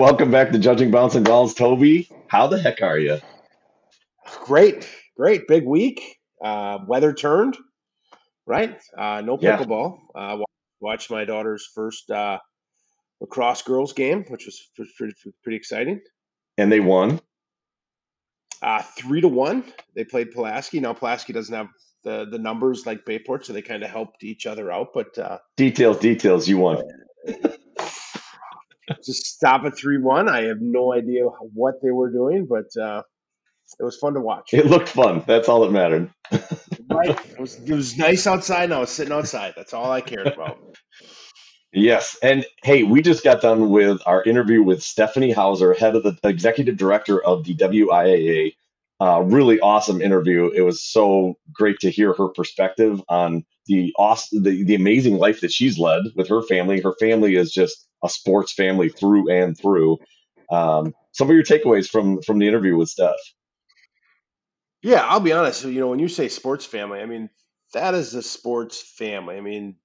[0.00, 2.08] welcome back to Judging Bouncing Balls, Toby.
[2.26, 3.18] How the heck are you?
[4.44, 6.18] Great, great, big week.
[6.42, 7.58] Uh, weather turned,
[8.46, 8.80] right?
[8.96, 9.98] Uh, no Yeah, pickleball.
[10.14, 10.38] Uh,
[10.80, 12.38] watched my daughter's first uh,
[13.20, 15.12] lacrosse girls game, which was was pretty,
[15.44, 16.00] pretty exciting.
[16.56, 17.20] and they won.
[18.62, 19.64] Uh, three to one.
[19.94, 20.80] They played Pulaski.
[20.80, 21.68] Now Pulaski doesn't have
[22.04, 24.94] the the numbers like Bayport, so they kind of helped each other out.
[24.94, 26.48] But uh, Details, details.
[26.48, 26.82] You won.
[29.04, 30.28] Just stop at three one.
[30.28, 33.02] I have no idea what they were doing, but uh,
[33.78, 34.52] it was fun to watch.
[34.52, 35.22] It looked fun.
[35.26, 36.10] That's all that mattered.
[36.92, 37.10] Right?
[37.30, 39.54] It was it was nice outside, and I was sitting outside.
[39.56, 40.58] That's all I cared about.
[41.72, 42.18] Yes.
[42.20, 46.18] And hey, we just got done with our interview with Stephanie Hauser, head of the
[46.24, 48.54] executive director of the WIAA.
[49.00, 50.50] Uh, really awesome interview.
[50.50, 55.40] It was so great to hear her perspective on the awesome, the, the amazing life
[55.42, 56.80] that she's led with her family.
[56.80, 59.98] Her family is just a sports family through and through.
[60.50, 63.14] Um, some of your takeaways from from the interview with Steph.
[64.82, 65.64] Yeah, I'll be honest.
[65.64, 67.30] You know, when you say sports family, I mean
[67.74, 69.36] that is a sports family.
[69.36, 69.76] I mean,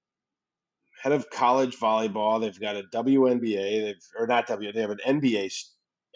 [1.02, 5.00] head of college volleyball, they've got a WNBA, they've or not W, they have an
[5.06, 5.50] NBA.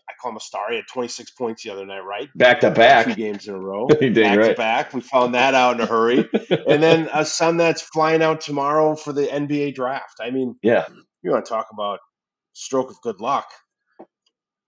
[0.09, 0.70] I call him a star.
[0.70, 2.29] He had 26 points the other night, right?
[2.35, 4.92] Back to back, Two games in a row, back to back.
[4.92, 6.29] We found that out in a hurry,
[6.69, 10.17] and then a son that's flying out tomorrow for the NBA draft.
[10.20, 10.87] I mean, Yeah.
[11.23, 12.01] You want to talk about
[12.53, 13.47] stroke of good luck?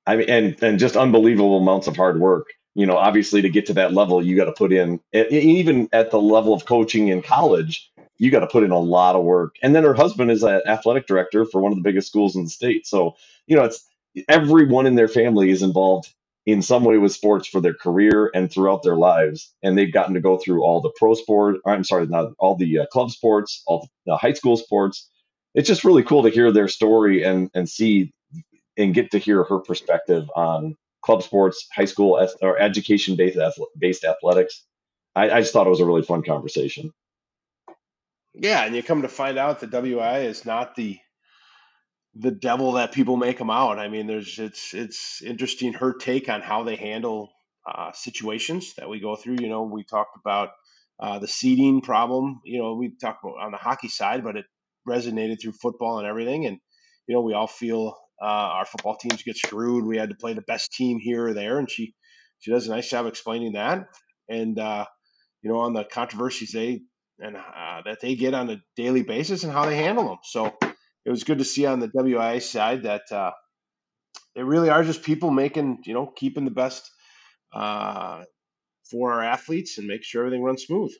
[0.06, 2.48] I mean, and and just unbelievable amounts of hard work.
[2.74, 6.10] You know, obviously to get to that level, you got to put in, even at
[6.10, 9.56] the level of coaching in college, you got to put in a lot of work.
[9.62, 12.44] And then her husband is an athletic director for one of the biggest schools in
[12.44, 12.86] the state.
[12.86, 13.84] So, you know, it's
[14.26, 16.08] everyone in their family is involved
[16.46, 19.52] in some way with sports for their career and throughout their lives.
[19.62, 22.80] And they've gotten to go through all the pro sport, I'm sorry, not all the
[22.80, 25.10] uh, club sports, all the high school sports.
[25.54, 28.12] It's just really cool to hear their story and and see
[28.76, 33.38] and get to hear her perspective on club sports, high school or education based
[33.78, 34.64] based athletics.
[35.14, 36.92] I, I just thought it was a really fun conversation.
[38.34, 40.98] Yeah, and you come to find out that WI is not the
[42.14, 43.78] the devil that people make them out.
[43.78, 47.30] I mean, there's it's it's interesting her take on how they handle
[47.66, 49.36] uh, situations that we go through.
[49.40, 50.50] You know, we talked about
[50.98, 52.40] uh, the seeding problem.
[52.44, 54.46] You know, we talked about on the hockey side, but it
[54.88, 56.46] resonated through football and everything.
[56.46, 56.58] And
[57.06, 59.84] you know, we all feel uh, our football teams get screwed.
[59.84, 61.94] We had to play the best team here or there, and she
[62.40, 63.86] she does a nice job explaining that.
[64.28, 64.86] And uh,
[65.42, 66.82] you know, on the controversies they
[67.18, 70.18] and uh, that they get on a daily basis and how they handle them.
[70.24, 70.56] So
[71.04, 73.32] it was good to see on the WIAA side that uh,
[74.34, 76.90] they really are just people making, you know, keeping the best
[77.54, 78.24] uh,
[78.90, 80.92] for our athletes and make sure everything runs smooth.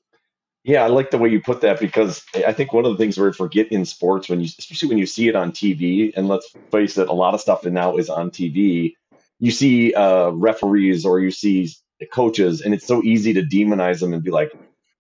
[0.65, 3.19] Yeah, I like the way you put that because I think one of the things
[3.19, 6.49] we forget in sports when you, especially when you see it on TV, and let's
[6.71, 8.95] face it, a lot of stuff now is on TV.
[9.41, 11.69] You see uh, referees or you see
[12.12, 14.53] coaches, and it's so easy to demonize them and be like,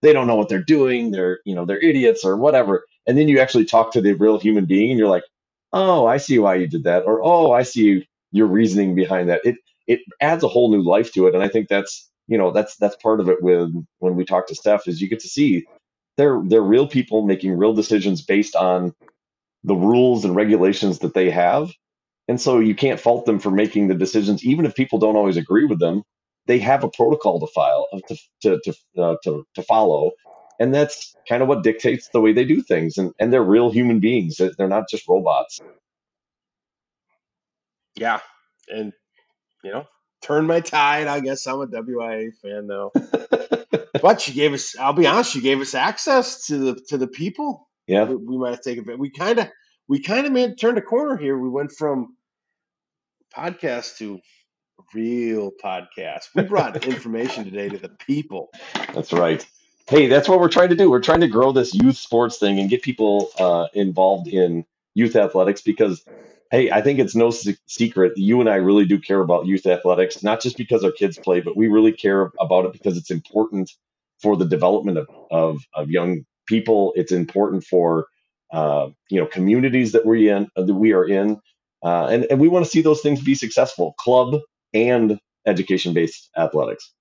[0.02, 1.12] they don't know what they're doing.
[1.12, 2.84] They're you know they're idiots or whatever.
[3.06, 5.24] And then you actually talk to the real human being, and you're like,
[5.72, 9.42] oh, I see why you did that, or oh, I see your reasoning behind that.
[9.44, 9.56] It
[9.86, 12.76] it adds a whole new life to it, and I think that's you know that's
[12.76, 15.66] that's part of it with when we talk to Steph is you get to see
[16.16, 18.94] they're they're real people making real decisions based on
[19.64, 21.72] the rules and regulations that they have.
[22.28, 25.36] And so you can't fault them for making the decisions even if people don't always
[25.36, 26.02] agree with them
[26.46, 30.12] they have a protocol to file to to to, uh, to, to follow.
[30.58, 32.98] And that's kind of what dictates the way they do things.
[32.98, 34.36] And and they're real human beings.
[34.36, 35.60] They're not just robots.
[37.96, 38.20] Yeah,
[38.68, 38.92] and
[39.64, 39.86] you know,
[40.22, 41.06] turn my tide.
[41.06, 42.90] I guess I'm a WIAA fan now.
[44.02, 44.76] but she gave us.
[44.78, 45.32] I'll be honest.
[45.32, 47.68] She gave us access to the to the people.
[47.86, 48.98] yeah We, we might have taken.
[48.98, 49.48] We kind of
[49.88, 51.36] we kind of made turned a corner here.
[51.38, 52.16] We went from
[53.36, 54.20] podcast to
[54.94, 56.28] real podcast.
[56.34, 58.50] We brought information today to the people.
[58.94, 59.44] That's right.
[59.88, 60.90] Hey, that's what we're trying to do.
[60.90, 64.64] We're trying to grow this youth sports thing and get people uh, involved in
[64.94, 66.04] youth athletics because,
[66.52, 69.46] hey, I think it's no se- secret that you and I really do care about
[69.46, 72.96] youth athletics, not just because our kids play, but we really care about it because
[72.96, 73.72] it's important
[74.20, 76.92] for the development of, of, of young people.
[76.94, 78.06] It's important for
[78.52, 81.40] uh, you know communities that we in that we are in,
[81.82, 84.38] uh, and and we want to see those things be successful, club
[84.74, 86.92] and education based athletics.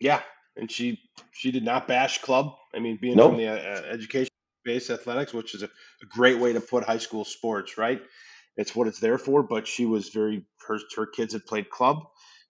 [0.00, 0.20] Yeah,
[0.56, 1.00] and she
[1.32, 2.54] she did not bash club.
[2.74, 4.28] I mean, being No, from the uh, education
[4.64, 8.02] based athletics, which is a, a great way to put high school sports, right?
[8.56, 9.42] It's what it's there for.
[9.42, 11.98] But she was very her her kids had played club.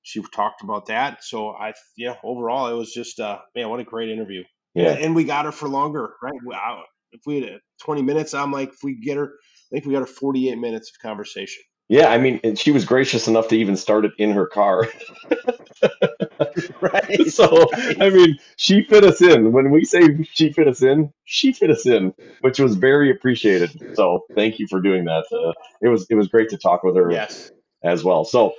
[0.02, 1.25] She talked about that.
[1.25, 4.44] So I yeah, overall it was just uh man, what a great interview.
[4.75, 6.34] Yeah, and we got her for longer, right?
[6.55, 6.82] I-
[7.12, 9.93] If we had uh, 20 minutes, I'm like, if we get her, I think we
[9.93, 11.62] got her 48 minutes of conversation.
[11.88, 14.88] Yeah, I mean, and she was gracious enough to even start it in her car.
[16.81, 18.02] right, So, right.
[18.02, 19.52] I mean, she fit us in.
[19.52, 23.70] When we say she fit us in, she fit us in, which was very appreciated.
[23.96, 25.25] So, thank you for doing that.
[25.32, 25.52] Uh,
[25.82, 27.50] it was it was great to talk with her Yes.
[27.82, 28.25] as well.
[28.25, 28.54] So,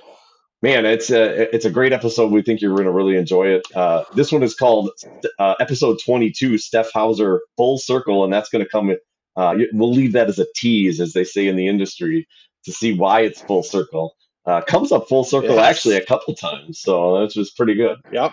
[0.62, 2.30] man, it's a it's a great episode.
[2.30, 3.66] We think you're going to really enjoy it.
[3.74, 4.90] Uh, this one is called
[5.38, 8.94] uh, episode 22, Steph Hauser Full Circle, and that's going to come.
[9.36, 12.26] Uh, we'll leave that as a tease, as they say in the industry,
[12.66, 14.14] to see why it's full circle.
[14.44, 17.96] Uh, comes up full circle actually a couple times, so that's was pretty good.
[18.12, 18.32] Yep.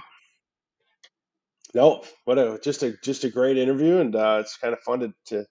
[1.74, 5.00] No, what a just a just a great interview, and uh, it's kind of fun
[5.00, 5.46] to, to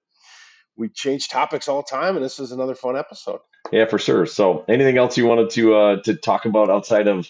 [0.76, 3.40] we change topics all the time, and this is another fun episode.
[3.72, 4.26] Yeah, for sure.
[4.26, 7.28] So, anything else you wanted to uh, to talk about outside of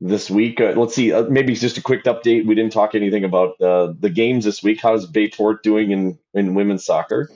[0.00, 0.60] this week?
[0.60, 1.12] Uh, let's see.
[1.12, 2.46] Uh, maybe just a quick update.
[2.46, 4.80] We didn't talk anything about uh, the games this week.
[4.82, 7.30] How's Bayport doing in in women's soccer?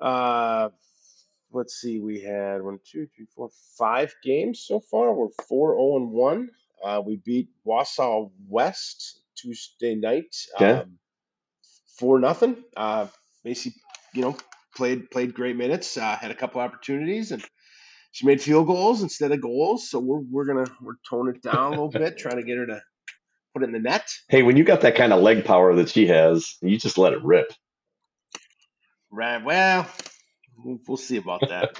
[0.00, 0.70] Uh,
[1.52, 5.12] let's see, we had one, two, three, four, five games so far.
[5.12, 6.50] We're four zero and one.
[6.82, 10.80] Uh, we beat Wausau West Tuesday night, Okay.
[10.80, 10.98] um,
[11.98, 12.56] four nothing.
[12.76, 13.06] Uh,
[13.44, 13.74] Macy,
[14.14, 14.36] you know,
[14.76, 15.96] played played great minutes.
[15.96, 17.44] Uh, had a couple opportunities, and
[18.12, 19.88] she made field goals instead of goals.
[19.90, 22.66] So we're we're gonna we're tone it down a little bit, trying to get her
[22.66, 22.82] to
[23.54, 24.08] put it in the net.
[24.28, 27.12] Hey, when you got that kind of leg power that she has, you just let
[27.12, 27.52] it rip.
[29.10, 29.42] Right.
[29.44, 29.86] Well,
[30.64, 31.76] we'll, we'll see about that.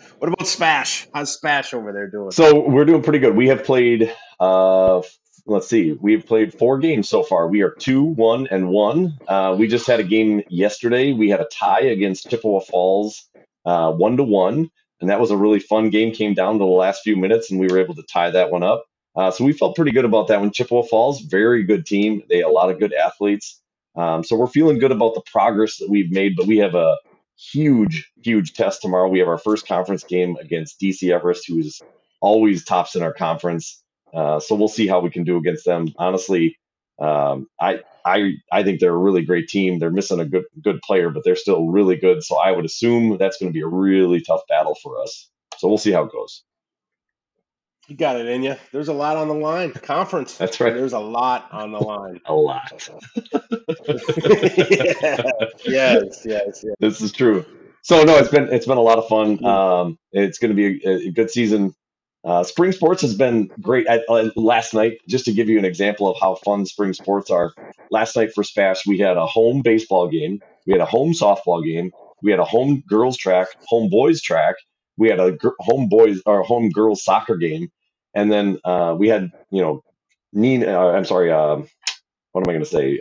[0.18, 1.08] what about Spash?
[1.12, 2.30] How's Spash over there doing?
[2.30, 3.36] So we're doing pretty good.
[3.36, 4.14] We have played.
[4.38, 5.02] Uh,
[5.46, 5.92] let's see.
[5.92, 7.48] We've played four games so far.
[7.48, 9.18] We are two, one, and one.
[9.26, 11.12] Uh, we just had a game yesterday.
[11.12, 13.28] We had a tie against Chippewa Falls,
[13.64, 14.70] uh, one to one,
[15.00, 16.12] and that was a really fun game.
[16.12, 18.62] Came down to the last few minutes, and we were able to tie that one
[18.62, 18.84] up.
[19.16, 20.52] Uh, so we felt pretty good about that one.
[20.52, 22.22] Chippewa Falls, very good team.
[22.28, 23.60] They a lot of good athletes.
[23.96, 26.36] Um, so we're feeling good about the progress that we've made.
[26.36, 26.96] But we have a
[27.52, 29.08] huge, huge test tomorrow.
[29.08, 31.80] We have our first conference game against DC Everest, who is
[32.20, 33.82] always tops in our conference.
[34.12, 35.88] Uh, so we'll see how we can do against them.
[35.96, 36.58] Honestly,
[37.00, 39.78] um, I I I think they're a really great team.
[39.78, 42.22] They're missing a good good player, but they're still really good.
[42.22, 45.30] So I would assume that's going to be a really tough battle for us.
[45.58, 46.42] So we'll see how it goes.
[47.88, 48.54] You got it in you.
[48.72, 49.72] There's a lot on the line.
[49.72, 50.36] Conference.
[50.36, 50.72] That's right.
[50.72, 52.20] There's a lot on the line.
[52.26, 52.72] A lot.
[55.66, 56.22] Yes.
[56.24, 56.64] Yes.
[56.64, 56.74] Yes.
[56.80, 57.44] This is true.
[57.82, 59.42] So no, it's been it's been a lot of fun.
[59.44, 61.74] Um, it's going to be a, a good season.
[62.24, 63.88] Uh, spring sports has been great.
[63.88, 67.30] I, uh, last night, just to give you an example of how fun spring sports
[67.30, 67.52] are,
[67.90, 71.64] last night for Spash, we had a home baseball game, we had a home softball
[71.64, 71.92] game,
[72.22, 74.56] we had a home girls track, home boys track,
[74.98, 77.70] we had a gr- home boys or home girls soccer game,
[78.14, 79.82] and then uh, we had you know,
[80.34, 80.68] Neenah.
[80.68, 81.30] Uh, I'm sorry.
[81.32, 81.68] Um,
[82.32, 82.98] what am I going to say?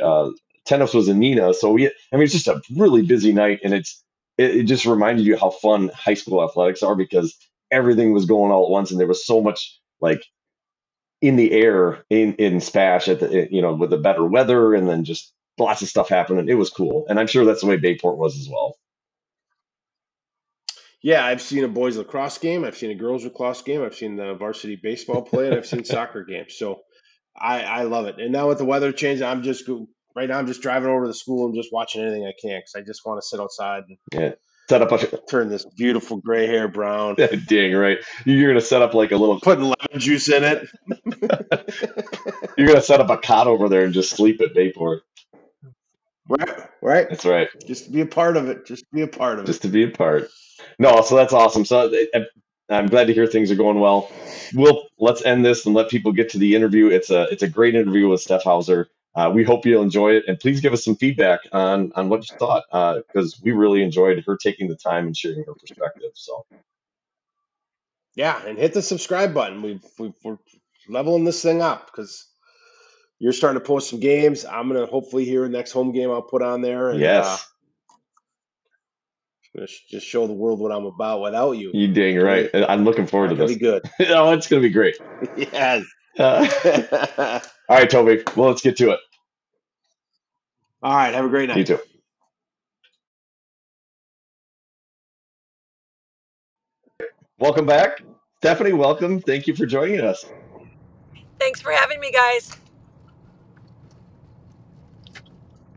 [0.69, 1.87] Tennis was in Neenah, so we.
[1.87, 4.03] I mean, it's just a really busy night, and it's
[4.37, 7.35] it, it just reminded you how fun high school athletics are because
[7.71, 10.23] everything was going all at once, and there was so much like
[11.21, 14.75] in the air in in Spash at the eh, you know with the better weather,
[14.75, 16.47] and then just lots of stuff happening.
[16.47, 18.75] It was cool, and I'm sure that's the way Bayport was as well.
[21.01, 22.63] Yeah, I've seen a boys lacrosse game.
[22.63, 23.81] I've seen a girls lacrosse game.
[23.81, 26.55] I've seen the varsity baseball play, and I've seen soccer games.
[26.57, 26.81] So
[27.35, 28.19] I, I love it.
[28.19, 29.67] And now with the weather change, I'm just
[30.15, 30.37] right now.
[30.39, 32.81] I'm just driving over to the school and just watching anything I can because I
[32.81, 34.31] just want to sit outside and Yeah,
[34.69, 37.15] set up a turn this beautiful gray hair brown.
[37.47, 37.99] dang right.
[38.25, 39.39] You're gonna set up like a little.
[39.39, 40.67] Putting lemon juice in it.
[42.57, 45.03] You're gonna set up a cot over there and just sleep at Bayport.
[46.27, 47.09] Right, right.
[47.09, 47.49] That's right.
[47.65, 48.65] Just to be a part of it.
[48.67, 49.51] Just to be a part of just it.
[49.53, 50.29] Just to be a part.
[50.77, 51.65] No, so that's awesome.
[51.65, 52.25] So I-
[52.71, 54.11] I'm glad to hear things are going well.
[54.53, 56.89] We'll let's end this and let people get to the interview.
[56.89, 58.89] It's a it's a great interview with Steph Hauser.
[59.19, 62.29] Uh, we hope you'll enjoy it, and please give us some feedback on on what
[62.29, 62.63] you thought
[63.05, 66.11] because we really enjoyed her taking the time and sharing her perspective.
[66.13, 66.45] So
[68.15, 69.61] Yeah, and hit the subscribe button.
[69.61, 70.37] We've, we've we're
[70.87, 72.27] leveling this thing up because
[73.19, 74.45] you're starting to post some games.
[74.45, 77.45] I'm gonna hopefully hear the next home game I'll put on there and uh, yes,
[79.53, 81.71] gonna just show the world what I'm about without you.
[81.73, 82.49] you dang right.
[82.53, 83.51] I'm looking forward to this.
[83.51, 83.83] be good.
[84.07, 84.95] oh, it's gonna be great.
[85.35, 85.83] yes.
[86.17, 88.23] Uh, all right, Toby.
[88.37, 88.99] Well, let's get to it.
[90.81, 91.13] All right.
[91.13, 91.57] Have a great night.
[91.59, 91.79] You too.
[97.39, 98.01] Welcome back,
[98.41, 98.73] Stephanie.
[98.73, 99.21] Welcome.
[99.21, 100.25] Thank you for joining us.
[101.39, 102.55] Thanks for having me, guys.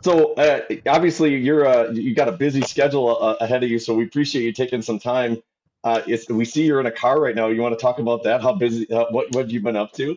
[0.04, 3.94] So uh, obviously you're uh, you got a busy schedule uh, ahead of you, so
[3.94, 5.42] we appreciate you taking some time.
[5.84, 7.48] Uh, it's, we see you're in a car right now.
[7.48, 8.42] You want to talk about that?
[8.42, 8.90] How busy?
[8.90, 10.16] Uh, what what have you been up to?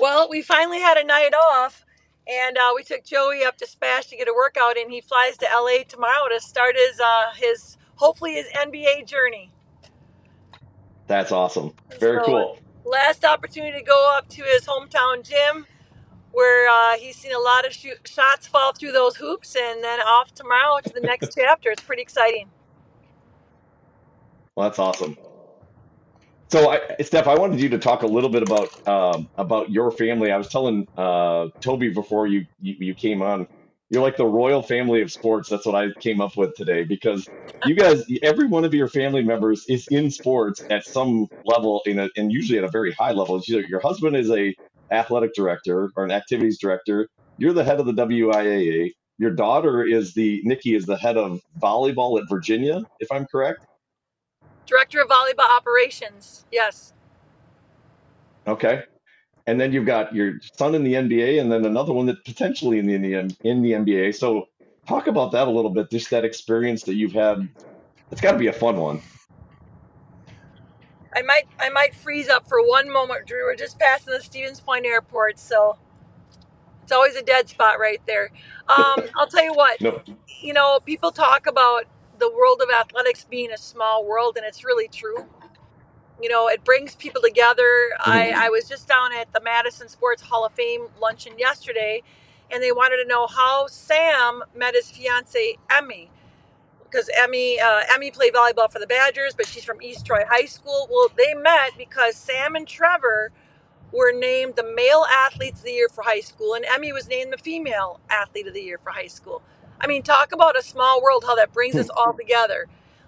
[0.00, 1.84] Well, we finally had a night off,
[2.28, 5.38] and uh, we took Joey up to Spash to get a workout, and he flies
[5.38, 9.52] to LA tomorrow to start his uh, his hopefully his NBA journey.
[11.08, 11.74] That's awesome.
[12.00, 12.58] Very So cool.
[12.84, 15.66] last opportunity to go up to his hometown gym
[16.32, 20.00] where uh, he's seen a lot of shoot, shots fall through those hoops, and then
[20.00, 21.70] off tomorrow to the next chapter.
[21.70, 22.50] It's pretty exciting.
[24.56, 25.16] Well, that's awesome.
[26.52, 29.90] So, I, Steph, I wanted you to talk a little bit about um, about your
[29.92, 30.32] family.
[30.32, 33.46] I was telling uh, Toby before you, you you came on.
[33.90, 35.48] You're like the royal family of sports.
[35.48, 37.28] That's what I came up with today because
[37.66, 41.98] you guys, every one of your family members is in sports at some level, in
[41.98, 43.40] a, and usually at a very high level.
[43.48, 44.54] Either your husband is a
[44.92, 47.08] athletic director or an activities director.
[47.38, 48.90] You're the head of the WIAA.
[49.18, 53.58] Your daughter is the Nikki is the head of volleyball at Virginia, if I'm correct.
[54.70, 56.46] Director of Volleyball Operations.
[56.52, 56.94] Yes.
[58.46, 58.84] Okay.
[59.46, 62.78] And then you've got your son in the NBA, and then another one that potentially
[62.78, 64.14] in the in the, in the NBA.
[64.14, 64.46] So
[64.86, 65.90] talk about that a little bit.
[65.90, 67.48] Just that experience that you've had.
[68.12, 69.02] It's got to be a fun one.
[71.16, 73.44] I might I might freeze up for one moment, Drew.
[73.44, 75.76] We're just passing the Stevens Point Airport, so
[76.84, 78.30] it's always a dead spot right there.
[78.68, 80.00] Um, I'll tell you what, No,
[80.40, 81.86] you know, people talk about
[82.20, 85.26] the world of athletics being a small world, and it's really true.
[86.22, 87.90] You know, it brings people together.
[88.00, 92.02] I, I was just down at the Madison Sports Hall of Fame luncheon yesterday,
[92.50, 96.10] and they wanted to know how Sam met his fiance Emmy
[96.84, 100.46] because Emmy uh, Emmy played volleyball for the Badgers, but she's from East Troy High
[100.46, 100.88] School.
[100.90, 103.32] Well, they met because Sam and Trevor
[103.92, 107.32] were named the male athletes of the year for high school, and Emmy was named
[107.32, 109.42] the female athlete of the year for high school.
[109.80, 112.66] I mean, talk about a small world, how that brings us all together.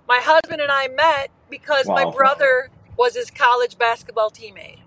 [0.09, 2.13] My husband and I met because my wow.
[2.13, 4.79] brother was his college basketball teammate.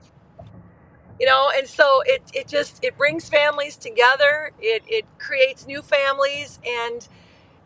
[1.20, 4.51] You know, and so it, it just it brings families together.
[4.60, 7.08] It it creates new families and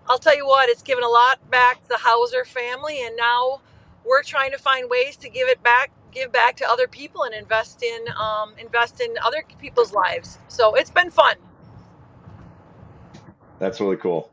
[0.10, 3.62] I'll tell you what, it's given a lot back to the Hauser family, and now
[4.04, 7.36] we're trying to find ways to give it back, give back to other people, and
[7.36, 10.40] invest in um, invest in other people's lives.
[10.48, 11.36] So it's been fun.
[13.60, 14.32] That's really cool.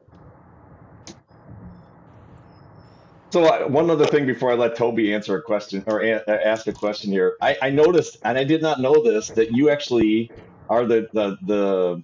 [3.32, 6.66] So uh, one other thing before I let Toby answer a question or a- ask
[6.66, 10.32] a question here, I, I noticed, and I did not know this, that you actually
[10.70, 12.02] are the the the,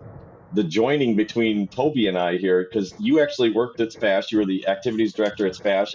[0.52, 4.32] the joining between Toby and I here because you actually worked at Spash.
[4.32, 5.88] You were the activities director at Spash,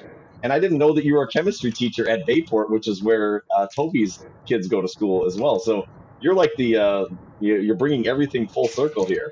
[0.43, 3.43] and I didn't know that you were a chemistry teacher at Bayport, which is where
[3.57, 5.59] uh, Toby's kids go to school as well.
[5.59, 5.83] So
[6.19, 7.05] you're like the uh,
[7.39, 9.31] you- you're bringing everything full circle here.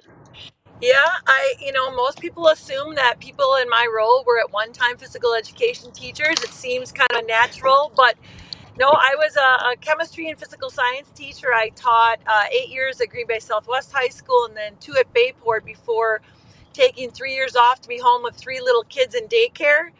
[0.82, 4.74] Yeah, I you know most people assume that people in my role were at one
[4.74, 6.44] time physical education teachers.
[6.44, 8.15] It seems kind of natural, but
[8.77, 11.53] no, I was a, a chemistry and physical science teacher.
[11.53, 15.12] I taught uh, eight years at Green Bay Southwest High School and then two at
[15.13, 16.22] Bayport before
[16.74, 19.91] taking three years off to be home with three little kids in daycare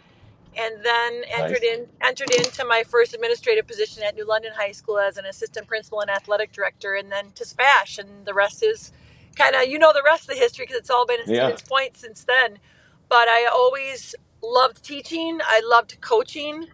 [0.58, 1.80] and then entered Nice.
[1.80, 5.68] in entered into my first administrative position at New London High School as an assistant
[5.68, 8.92] principal and athletic director, and then to Spash, and the rest is
[9.36, 11.58] kind of you know the rest of the history because it's all been at Yeah.
[11.58, 12.60] Stevens Point since then.
[13.10, 15.40] But I always loved teaching.
[15.46, 16.68] I loved coaching,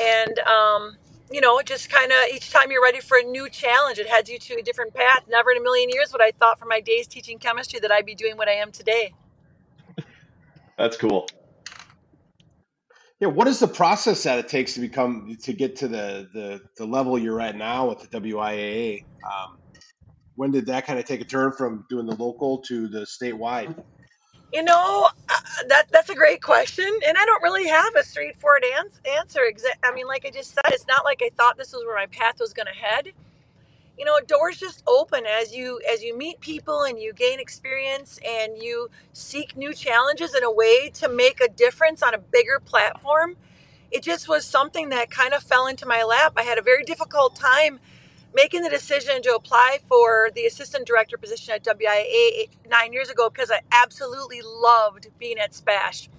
[0.00, 0.96] and um,
[1.30, 4.30] you know, just kind of each time you're ready for a new challenge, it heads
[4.30, 5.24] you to a different path.
[5.28, 8.06] Never in a million years would I thought for my days teaching chemistry that I'd
[8.06, 9.14] be doing what I am today.
[10.78, 11.28] That's cool.
[13.20, 16.60] Yeah, what is the process that it takes to become to get to the the,
[16.76, 19.04] the level you're at now with the WIAA?
[19.24, 19.58] Um,
[20.36, 23.74] when did that kind of take a turn from doing the local to the statewide?
[24.52, 25.34] You know, uh,
[25.68, 29.40] that that's a great question, and I don't really have a straightforward ans- answer.
[29.82, 32.06] I mean, like I just said, it's not like I thought this was where my
[32.06, 33.08] path was going to head.
[33.98, 38.20] You know, doors just open as you as you meet people and you gain experience
[38.26, 42.60] and you seek new challenges in a way to make a difference on a bigger
[42.64, 43.36] platform.
[43.90, 46.34] It just was something that kind of fell into my lap.
[46.36, 47.80] I had a very difficult time
[48.36, 53.30] making the decision to apply for the assistant director position at WIAA nine years ago
[53.30, 56.10] because I absolutely loved being at Spash.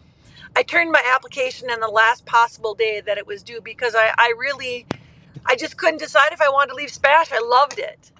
[0.55, 4.13] I turned my application in the last possible day that it was due because I,
[4.17, 4.88] I really,
[5.45, 7.31] I just couldn't decide if I wanted to leave Spash.
[7.31, 8.12] I loved it.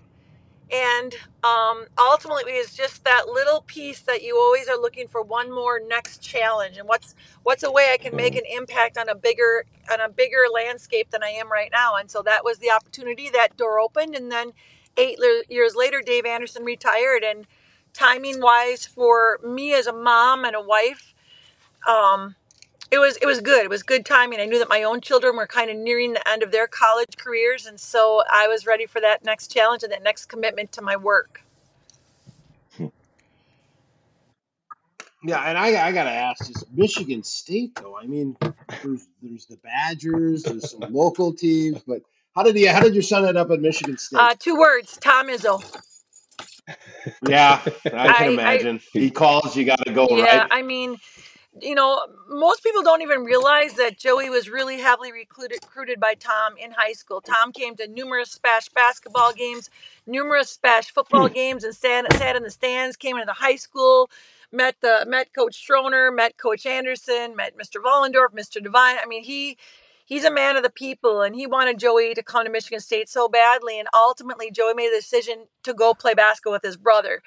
[0.72, 5.52] And um, ultimately, it's just that little piece that you always are looking for one
[5.52, 9.16] more next challenge, and what's what's a way I can make an impact on a
[9.16, 11.96] bigger on a bigger landscape than I am right now.
[11.96, 13.30] And so that was the opportunity.
[13.30, 14.52] That door opened, and then
[14.98, 17.24] eight le- years later, Dave Anderson retired.
[17.24, 17.48] And
[17.94, 21.14] timing wise, for me as a mom and a wife,
[21.88, 22.36] um,
[22.92, 23.64] it was it was good.
[23.64, 24.40] It was good timing.
[24.40, 27.18] I knew that my own children were kind of nearing the end of their college
[27.18, 30.82] careers, and so I was ready for that next challenge and that next commitment to
[30.82, 31.42] my work.
[35.24, 37.98] Yeah, and I, I gotta ask, is Michigan State though?
[37.98, 38.38] I mean,
[38.84, 42.02] there's there's the Badgers, there's some local teams, but
[42.36, 44.18] how did you how did your son end up at Michigan State?
[44.18, 45.62] Uh, two words: Tom Izzo.
[47.28, 48.80] Yeah, I can I, I imagine.
[48.94, 50.38] He calls, you got to go, yeah.
[50.38, 50.48] right?
[50.52, 50.98] I mean,
[51.62, 56.14] you know, most people don't even realize that Joey was really heavily recruited, recruited by
[56.14, 57.22] Tom in high school.
[57.22, 59.70] Tom came to numerous Spash basketball games,
[60.06, 61.34] numerous Spash football hmm.
[61.34, 62.98] games, and sat, sat in the stands.
[62.98, 64.10] Came into the high school,
[64.52, 67.82] met the met Coach Stroner, met Coach Anderson, met Mr.
[67.84, 68.62] Vollendorf, Mr.
[68.62, 68.98] Devine.
[69.02, 69.58] I mean, he
[70.06, 73.10] he's a man of the people, and he wanted Joey to come to Michigan State
[73.10, 73.80] so badly.
[73.80, 77.22] And ultimately, Joey made the decision to go play basketball with his brother.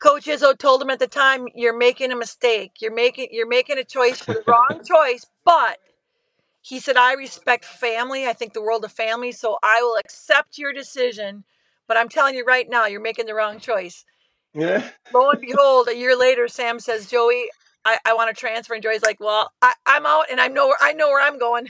[0.00, 2.72] Coach Izzo told him at the time, "You're making a mistake.
[2.80, 5.78] You're making you're making a choice for the wrong choice." But
[6.62, 8.26] he said, "I respect family.
[8.26, 11.44] I think the world of family, so I will accept your decision.
[11.86, 14.04] But I'm telling you right now, you're making the wrong choice."
[14.54, 14.88] Yeah.
[15.12, 17.50] Lo and behold, a year later, Sam says, "Joey,
[17.84, 20.68] I, I want to transfer," and Joey's like, "Well, I, I'm out, and I know
[20.68, 21.68] where I know where I'm going."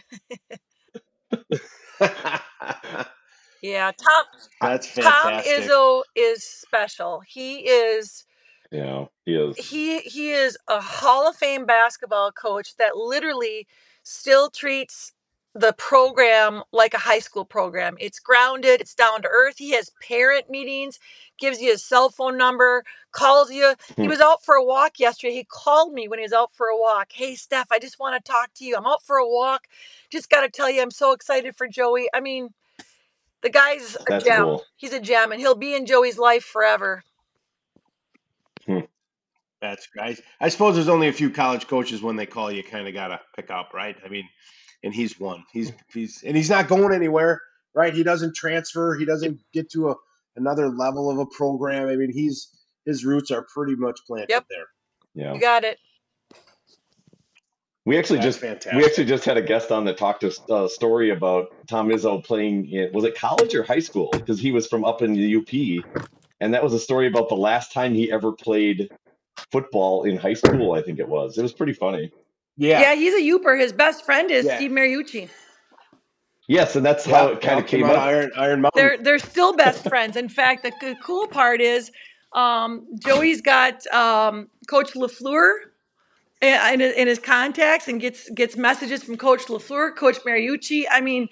[3.62, 4.24] Yeah, Tom
[4.60, 5.72] That's Tom fantastic.
[5.72, 7.22] Izzo is special.
[7.26, 8.24] He is
[8.72, 9.56] Yeah, he is.
[9.56, 13.68] he he is a Hall of Fame basketball coach that literally
[14.04, 15.12] still treats
[15.54, 17.96] the program like a high school program.
[18.00, 19.56] It's grounded, it's down to earth.
[19.58, 20.98] He has parent meetings,
[21.38, 23.74] gives you his cell phone number, calls you.
[24.00, 24.08] He Hmm.
[24.08, 25.34] was out for a walk yesterday.
[25.34, 27.08] He called me when he was out for a walk.
[27.12, 28.76] Hey, Steph, I just want to talk to you.
[28.78, 29.66] I'm out for a walk.
[30.10, 32.08] Just got to tell you, I'm so excited for Joey.
[32.14, 32.50] I mean,
[33.42, 34.44] the guy's a That's gem.
[34.44, 34.64] cool.
[34.76, 37.02] He's a gem, and he'll be in Joey's life forever.
[38.66, 38.80] Hmm.
[39.60, 40.20] That's great.
[40.40, 43.08] I suppose there's only a few college coaches when they call you kind of got
[43.08, 43.96] to pick up, right?
[44.04, 44.26] I mean,
[44.82, 45.44] and he's one.
[45.52, 47.40] He's he's and he's not going anywhere,
[47.74, 47.92] right?
[47.92, 48.96] He doesn't transfer.
[48.98, 49.94] He doesn't get to a
[50.36, 51.88] another level of a program.
[51.88, 52.48] I mean, he's
[52.86, 54.46] his roots are pretty much planted Yep.
[54.48, 54.66] there.
[55.14, 55.34] Yeah.
[55.34, 55.78] You got it.
[57.86, 60.68] We actually That's just we actually just had a guest on that talked us a
[60.68, 64.66] story about Tom Izzo playing in was it college or high school because he was
[64.66, 66.04] from up in the UP,
[66.40, 68.90] and that was a story about the last time he ever played
[69.50, 70.72] football in high school.
[70.72, 71.38] I think it was.
[71.38, 72.12] It was pretty funny.
[72.58, 72.94] Yeah, Yeah.
[72.94, 73.58] he's a Yooper.
[73.58, 74.56] His best friend is Yeah.
[74.56, 75.30] Steve Mariucci.
[76.48, 78.02] Yes, and that's how Yeah, it kind of came out up.
[78.02, 78.82] Iron Iron Mountain.
[78.82, 80.16] They're they're still best friends.
[80.16, 81.90] In fact, the c- cool part is
[82.34, 85.52] um, Joey's got um, Coach Lafleur
[86.40, 90.84] in, in his contacts and gets gets messages from Coach Lafleur, Coach Mariucci.
[90.90, 91.28] I mean,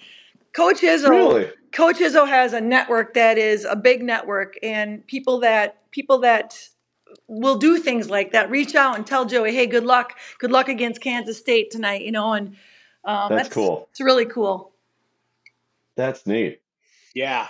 [0.52, 1.08] Coach Izzo.
[1.08, 1.50] Really?
[1.72, 6.58] Coach Izzo has a network that is a big network, and people that people that
[7.26, 10.68] will do things like that reach out and tell Joey, "Hey, good luck, good luck
[10.68, 12.56] against Kansas State tonight," you know, and
[13.04, 13.88] um, That's cool.
[13.90, 14.72] It's really cool.
[15.96, 16.60] That's neat.
[17.14, 17.48] Yeah.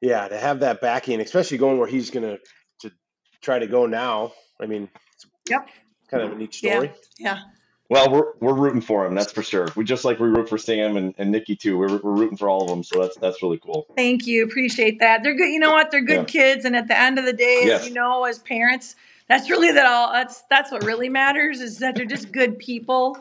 [0.00, 2.38] Yeah, to have that backing, especially going where he's gonna
[2.80, 2.92] to
[3.40, 4.32] try to go now.
[4.60, 5.01] I mean, it's
[5.48, 5.68] Yep.
[6.08, 6.92] kind of a neat story.
[7.18, 7.40] Yeah.
[7.88, 9.14] Well, we're we're rooting for him.
[9.14, 9.68] That's for sure.
[9.76, 11.76] We just like we root for Sam and, and Nikki too.
[11.76, 12.82] We're we're rooting for all of them.
[12.82, 13.86] So that's that's really cool.
[13.96, 14.44] Thank you.
[14.44, 15.22] Appreciate that.
[15.22, 15.50] They're good.
[15.50, 15.90] You know what?
[15.90, 16.64] They're good kids.
[16.64, 17.82] And at the end of the day, Yes.
[17.82, 18.96] as you know, as parents,
[19.28, 20.10] that's really that all.
[20.10, 23.18] That's that's what really matters is that they're just good people,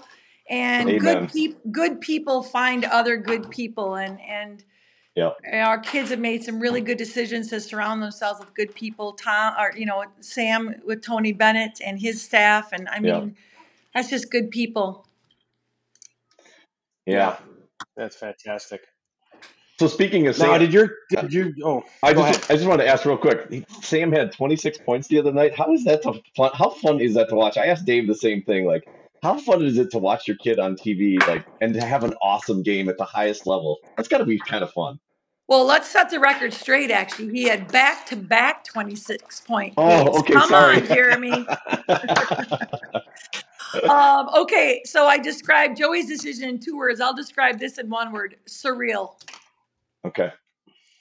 [0.49, 0.99] and Amen.
[0.99, 1.61] good people.
[1.71, 4.63] Good people find other good people, and and
[5.15, 5.37] Yep.
[5.53, 9.11] our kids have made some really good decisions to surround themselves with good people.
[9.13, 13.25] Tom, or you know, Sam with Tony Bennett and his staff, and I mean, Yeah.
[13.93, 15.05] that's just good people.
[17.05, 17.37] Yeah.
[17.97, 18.81] That's fantastic.
[19.79, 21.55] So speaking of Now, Sam, did your did you?
[21.63, 22.51] Oh, I just ahead.
[22.51, 23.65] I just wanted to ask real quick.
[23.81, 25.55] Sam had 26 points the other night.
[25.57, 26.21] How is that to?
[26.53, 27.57] How fun is that to watch?
[27.57, 28.65] I asked Dave the same thing.
[28.65, 28.87] Like,
[29.21, 32.13] how fun is it to watch your kid on TV, like, and to have an
[32.21, 33.77] awesome game at the highest level?
[33.97, 34.99] That's got to be kind of fun.
[35.47, 36.91] Well, let's set the record straight.
[36.91, 39.73] Actually, he had back to back twenty six point.
[39.77, 40.17] Oh, games.
[40.19, 40.77] okay, Come sorry.
[40.77, 41.31] on, Jeremy.
[43.89, 47.01] um, okay, so I described Joey's decision in two words.
[47.01, 49.13] I'll describe this in one word: surreal.
[50.05, 50.31] okay.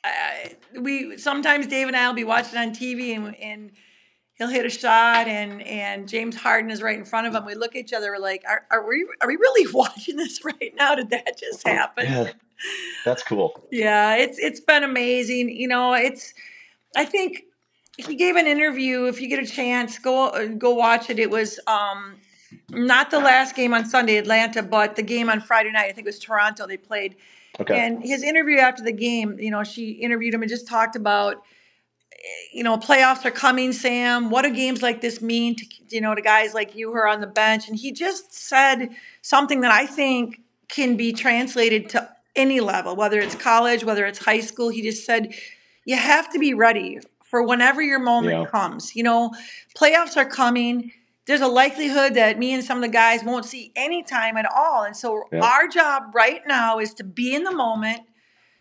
[0.03, 3.71] I, we sometimes Dave and I will be watching on TV and, and
[4.41, 7.45] he'll hit a shot and and James Harden is right in front of him.
[7.45, 10.45] We look at each other, we're like, are, are we are we really watching this
[10.45, 10.95] right now?
[10.95, 12.07] Did that just happen?
[12.07, 12.31] Yeah,
[13.05, 13.63] that's cool.
[13.71, 15.51] Yeah, it's it's been amazing.
[15.51, 16.33] You know, it's
[16.97, 17.43] I think
[17.99, 19.05] he gave an interview.
[19.05, 21.19] If you get a chance, go go watch it.
[21.19, 22.17] It was um
[22.71, 25.91] not the last game on Sunday, Atlanta, but the game on Friday night.
[25.91, 26.67] I think it was Toronto.
[26.67, 27.15] They played,
[27.61, 27.79] Okay.
[27.79, 29.39] and his interview after the game.
[29.39, 31.43] You know, she interviewed him and just talked about.
[32.53, 34.29] You know, playoffs are coming, Sam.
[34.31, 37.09] What do games like this mean to you know to guys like you who are
[37.09, 37.69] on the bench?
[37.69, 38.91] And he just said
[39.23, 44.25] something that I think can be translated to any level, whether it's college, whether it's
[44.25, 44.69] high school.
[44.69, 45.35] He just said,
[45.85, 48.45] you have to be ready for whenever your moment Yeah.
[48.47, 48.95] comes.
[48.95, 49.33] You know,
[49.77, 50.93] playoffs are coming.
[51.27, 54.47] There's a likelihood that me and some of the guys won't see any time at
[54.51, 54.83] all.
[54.85, 55.41] And so Yeah.
[55.41, 58.03] our job right now is to be in the moment,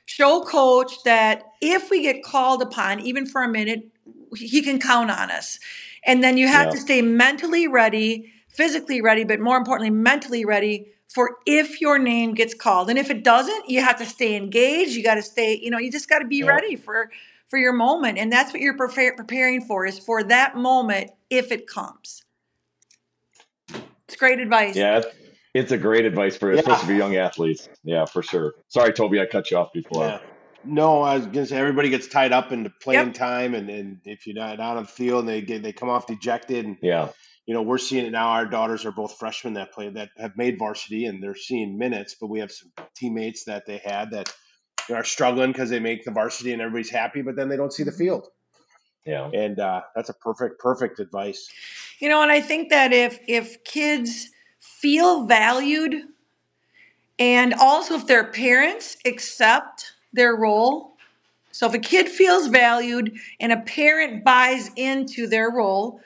[0.09, 3.89] show coach that if we get called upon, even for a minute,
[4.35, 5.59] he can count on us.
[6.03, 6.71] And then you have Yeah.
[6.71, 12.33] to stay mentally ready, physically ready, but more importantly, mentally ready for if your name
[12.33, 12.89] gets called.
[12.89, 14.93] And if it doesn't, you have to stay engaged.
[14.95, 16.47] You got to stay, you know, you just got to be Yeah.
[16.55, 17.11] ready for
[17.47, 18.17] for your moment.
[18.17, 22.23] And that's what you're prepar- preparing for is for that moment if it comes.
[24.07, 24.75] It's great advice.
[24.75, 25.01] Yeah,
[25.59, 26.59] it's, it's a great advice for Yeah.
[26.59, 27.67] especially for young athletes.
[27.83, 28.53] Yeah, for sure.
[28.67, 30.03] Sorry, Toby, I cut you off before.
[30.03, 30.19] Yeah.
[30.63, 33.13] No, I was gonna say everybody gets tied up into playing Yep.
[33.15, 35.89] time, and, and if you're not out on the field, and they get they come
[35.89, 37.09] off dejected, and Yeah,
[37.45, 38.27] you know we're seeing it now.
[38.29, 42.15] Our daughters are both freshmen that play that have made varsity, and they're seeing minutes.
[42.19, 44.33] But we have some teammates that they had that
[44.91, 47.83] are struggling because they make the varsity, and everybody's happy, but then they don't see
[47.83, 48.27] the field,
[49.05, 51.47] yeah, and uh, that's a perfect perfect advice.
[52.01, 56.03] You know, and I think that if if kids feel valued
[57.19, 60.95] and also if their parents accept their role,
[61.51, 65.99] so if a kid feels valued and a parent buys into their role,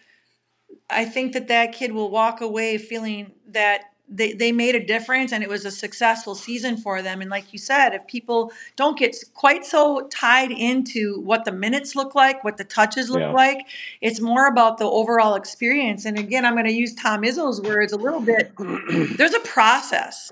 [0.89, 5.31] I think that that kid will walk away feeling that they, they made a difference
[5.31, 7.21] and it was a successful season for them.
[7.21, 11.95] And like you said, if people don't get quite so tied into what the minutes
[11.95, 13.31] look like, what the touches look Yeah.
[13.31, 13.65] like,
[14.01, 16.05] it's more about the overall experience.
[16.05, 18.51] And again, I'm going to use Tom Izzo's words a little bit.
[19.17, 20.31] There's a process.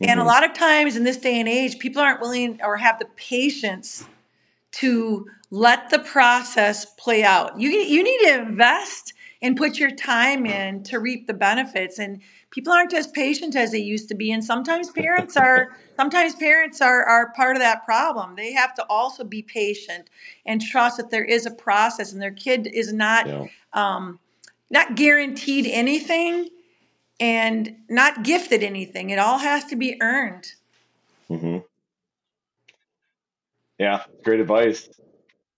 [0.00, 0.26] And a Mhm.
[0.26, 4.04] lot of times in this day and age, people aren't willing or have the patience
[4.72, 7.58] to let the process play out.
[7.58, 12.20] You you need to invest and put your time in to reap the benefits and
[12.56, 16.80] people aren't as patient as they used to be and sometimes parents are sometimes parents
[16.80, 18.34] are are part of that problem.
[18.34, 20.08] They have to also be patient
[20.46, 24.18] and trust that there is a process and their kid is not yeah, um,
[24.70, 26.48] not guaranteed anything
[27.20, 29.10] and not gifted anything.
[29.10, 30.50] It all has to be earned.
[31.28, 31.58] mm-hmm.
[33.78, 34.04] yeah.
[34.24, 34.88] Great advice.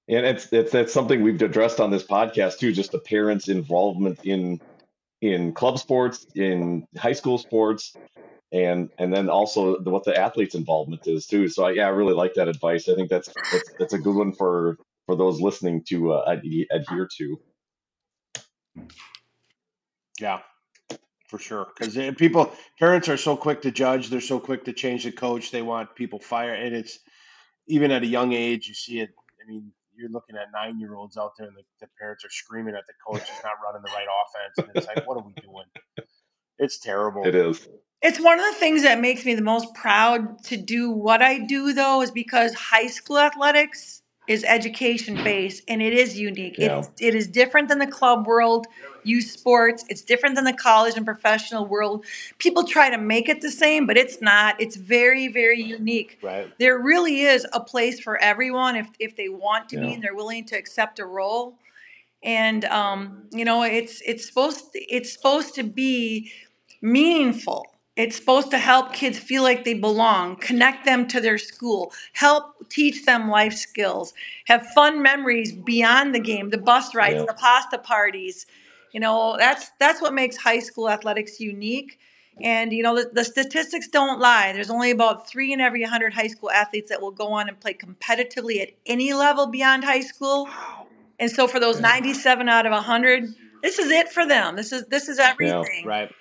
[0.09, 2.73] And it's it's that's something we've addressed on this podcast too.
[2.73, 4.61] Just the parents' involvement in
[5.21, 7.97] in club sports, in high school sports,
[8.53, 11.49] and and then also the, what the athletes' involvement is too.
[11.49, 12.89] So I, yeah, I really like that advice.
[12.89, 16.45] I think that's that's, that's a good one for for those listening to uh, ad-
[16.71, 17.41] adhere to.
[20.21, 20.41] Yeah,
[21.29, 21.69] for sure.
[21.77, 24.09] Because people, parents are so quick to judge.
[24.09, 25.51] They're so quick to change the coach.
[25.51, 26.99] They want people fired, and it's
[27.67, 28.69] even at a young age.
[28.69, 29.11] You see it.
[29.43, 32.31] I mean, you're looking at nine year olds out there, and the, the parents are
[32.31, 35.25] screaming at the coach he's not running the right offense, and it's like, what are
[35.25, 35.67] we doing?
[36.59, 37.27] It's terrible.
[37.27, 37.69] It is.
[38.01, 41.39] It's one of the things that makes me the most proud to do what I
[41.39, 46.57] do, though, is because high school athletics is education based and it is unique.
[46.59, 46.81] Yeah.
[46.81, 48.67] It's, it is different than the club world,
[49.03, 49.85] youth sports.
[49.89, 52.05] It's different than the college and professional world.
[52.37, 54.61] People try to make it the same, but it's not.
[54.61, 56.19] It's very, very unique.
[56.23, 56.53] Right.
[56.59, 60.15] There really is a place for everyone if, if they want to be and they're
[60.15, 61.55] willing to accept a role.
[62.23, 66.33] And um, you know, it's it's supposed to, it's supposed to be
[66.83, 67.67] meaningful.
[67.99, 72.69] It's supposed to help kids feel like they belong, connect them to their school, help
[72.69, 74.15] teach them life skills,
[74.47, 77.25] have fun memories beyond the game, the bus rides, Yeah.
[77.27, 78.47] the pasta parties.
[78.93, 81.99] You know, that's that's what makes high school athletics unique.
[82.41, 84.53] And you know, the, the statistics don't lie.
[84.53, 87.59] There's only about three in every 100 high school athletes that will go on and
[87.59, 90.49] play competitively at any level beyond high school.
[91.19, 94.55] And so for those 97 out of 100, this is it for them.
[94.55, 95.85] This is this is everything.
[95.85, 96.13] Right.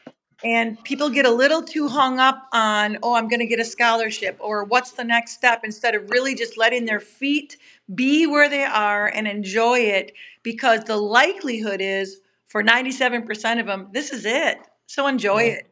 [0.44, 3.66] And people get a little too hung up on, oh, I'm going to get a
[3.66, 7.58] scholarship or what's the next step instead of really just letting their feet
[7.96, 13.90] be where they are and enjoy it because the likelihood is for 97% of them,
[13.92, 14.60] this is it.
[14.86, 15.54] So enjoy Yeah.
[15.54, 15.68] it.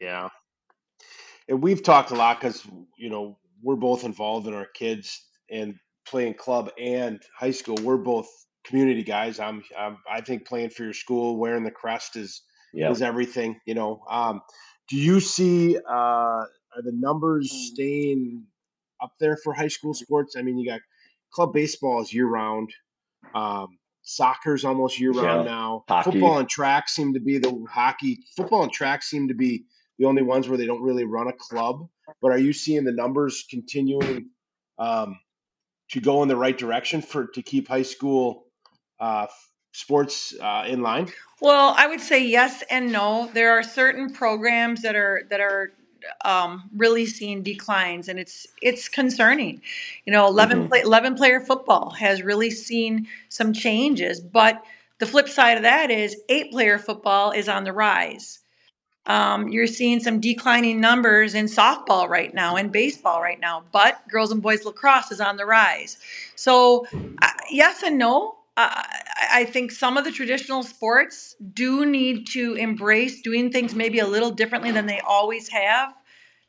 [0.00, 0.28] Yeah.
[1.48, 2.64] And we've talked a lot because,
[2.96, 5.74] you know, we're both involved in our kids and
[6.06, 7.76] playing club and high school.
[7.82, 8.28] We're both
[8.64, 9.40] community guys.
[9.40, 12.90] I'm, I'm I think playing for your school, wearing the crest is Yeah.
[12.90, 14.02] is everything, you know.
[14.08, 14.42] Um,
[14.88, 18.44] do you see uh, are the numbers staying
[19.02, 20.36] up there for high school sports?
[20.36, 20.80] I mean, you got
[21.32, 22.72] club baseball is year round.
[23.34, 25.50] Um, soccer's almost year round Yeah.
[25.50, 25.84] now.
[25.88, 26.10] Hockey.
[26.12, 28.18] Football and track seem to be the hockey.
[28.36, 29.64] Football and track seem to be
[29.98, 31.88] the only ones where they don't really run a club.
[32.22, 34.30] But are you seeing the numbers continuing
[34.78, 35.18] um,
[35.90, 38.46] to go in the right direction for to keep high school
[38.98, 39.26] uh,
[39.72, 41.12] sports uh, in line?
[41.40, 43.30] Well, I would say yes and no.
[43.32, 45.72] There are certain programs that are that are
[46.24, 49.62] um, really seeing declines, and it's it's concerning.
[50.04, 54.62] You know, 11 hmm play, 11 player football has really seen some changes, but
[54.98, 58.40] the flip side of that is eight player football is on the rise.
[59.06, 64.06] Um, you're seeing some declining numbers in softball right now and baseball right now, but
[64.08, 65.96] girls and boys lacrosse is on the rise.
[66.36, 66.86] So,
[67.22, 68.36] uh, yes and no.
[68.56, 68.82] Uh,
[69.32, 74.06] I think some of the traditional sports do need to embrace doing things maybe a
[74.06, 75.94] little differently than they always have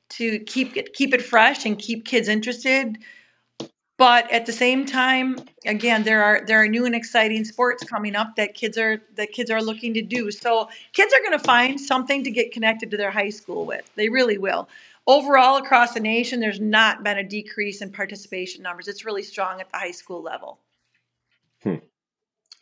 [0.10, 2.98] to keep it keep it fresh and keep kids interested.
[3.98, 8.16] But at the same time, again, there are there are new and exciting sports coming
[8.16, 10.32] up that kids are that kids are looking to do.
[10.32, 13.90] So kids are going to find something to get connected to their high school with.
[13.96, 14.68] They really will.
[15.08, 18.88] Overall, across the nation, there's not been a decrease in participation numbers.
[18.88, 20.60] It's really strong at the high school level.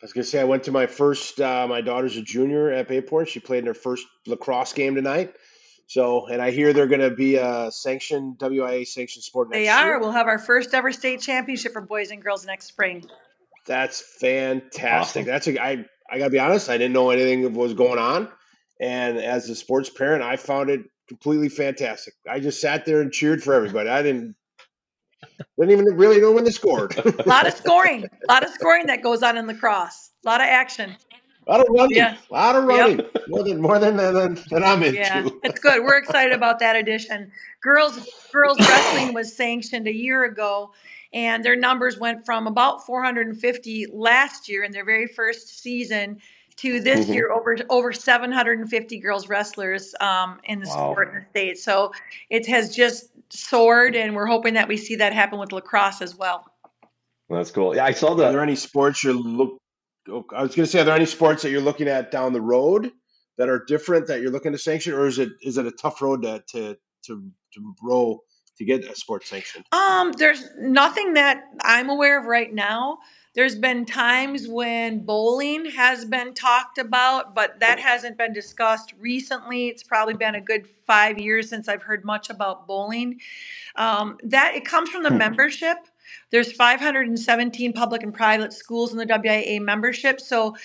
[0.02, 1.40] I was gonna say I went to my first.
[1.40, 3.28] Uh, my daughter's a junior at Bayport.
[3.28, 5.34] She played in her first lacrosse game tonight.
[5.86, 9.68] So, and I hear they're going to be a sanctioned WIAA sanctioned sport next They
[9.68, 9.86] are.
[9.88, 9.98] year.
[9.98, 13.04] We'll have our first ever state championship for boys and girls next spring.
[13.66, 15.22] That's fantastic.
[15.22, 15.24] Awesome.
[15.24, 15.84] That's a, I.
[16.12, 16.68] I gotta be honest.
[16.68, 18.28] I didn't know anything was going on,
[18.80, 22.14] and as a sports parent, I found it completely fantastic.
[22.28, 23.88] I just sat there and cheered for everybody.
[23.88, 24.34] I didn't
[25.58, 26.96] didn't even really know when they scored.
[26.98, 30.10] A lot of scoring, a lot of scoring that goes on in lacrosse.
[30.24, 30.96] A lot of action.
[31.46, 31.96] A lot of running.
[31.96, 32.16] Yeah.
[32.30, 32.78] A lot of Yep.
[32.78, 33.06] running.
[33.28, 34.98] More than more than than, than I'm into.
[34.98, 35.82] Yeah, it's good.
[35.82, 37.32] We're excited about that addition.
[37.62, 40.72] Girls girls wrestling was sanctioned a year ago,
[41.12, 46.20] and their numbers went from about 450 last year in their very first season
[46.60, 50.92] to this hmm year over over 750 girls wrestlers um, in the Wow.
[50.92, 51.58] sport in the state.
[51.58, 51.92] So
[52.28, 56.16] it has just soared, and we're hoping that we see that happen with lacrosse as
[56.16, 56.44] well.
[57.28, 57.74] That's cool.
[57.76, 58.26] Yeah, I saw that.
[58.26, 59.58] Are there any sports you're look?
[60.08, 62.32] oh, I was going to say, are there any sports that you're looking at down
[62.32, 62.90] the road
[63.38, 66.02] that are different that you're looking to sanction, or is it is it a tough
[66.02, 68.20] road to to to, to row
[68.58, 69.64] to get a sport sanctioned?
[69.72, 72.98] Um, there's nothing that I'm aware of right now.
[73.34, 79.68] There's been times when bowling has been talked about, but that hasn't been discussed recently.
[79.68, 83.20] It's probably been a good five years since I've heard much about bowling.
[83.76, 85.18] Um, that it comes from the Hmm.
[85.18, 85.78] membership.
[86.30, 90.56] There's 517 public and private schools in the WIAA membership, so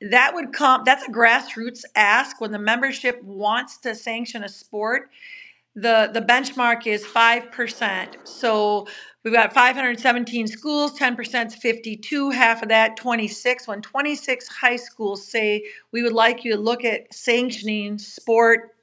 [0.00, 0.82] that would come.
[0.84, 5.10] That's a grassroots ask when the membership wants to sanction a sport
[5.74, 8.28] the the benchmark is 5%.
[8.28, 8.86] So
[9.24, 13.68] we've got 517 schools, 10% is 52, half of that 26.
[13.68, 18.74] When 26 high schools say we would like you to look at sanctioning sport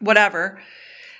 [0.00, 0.60] whatever,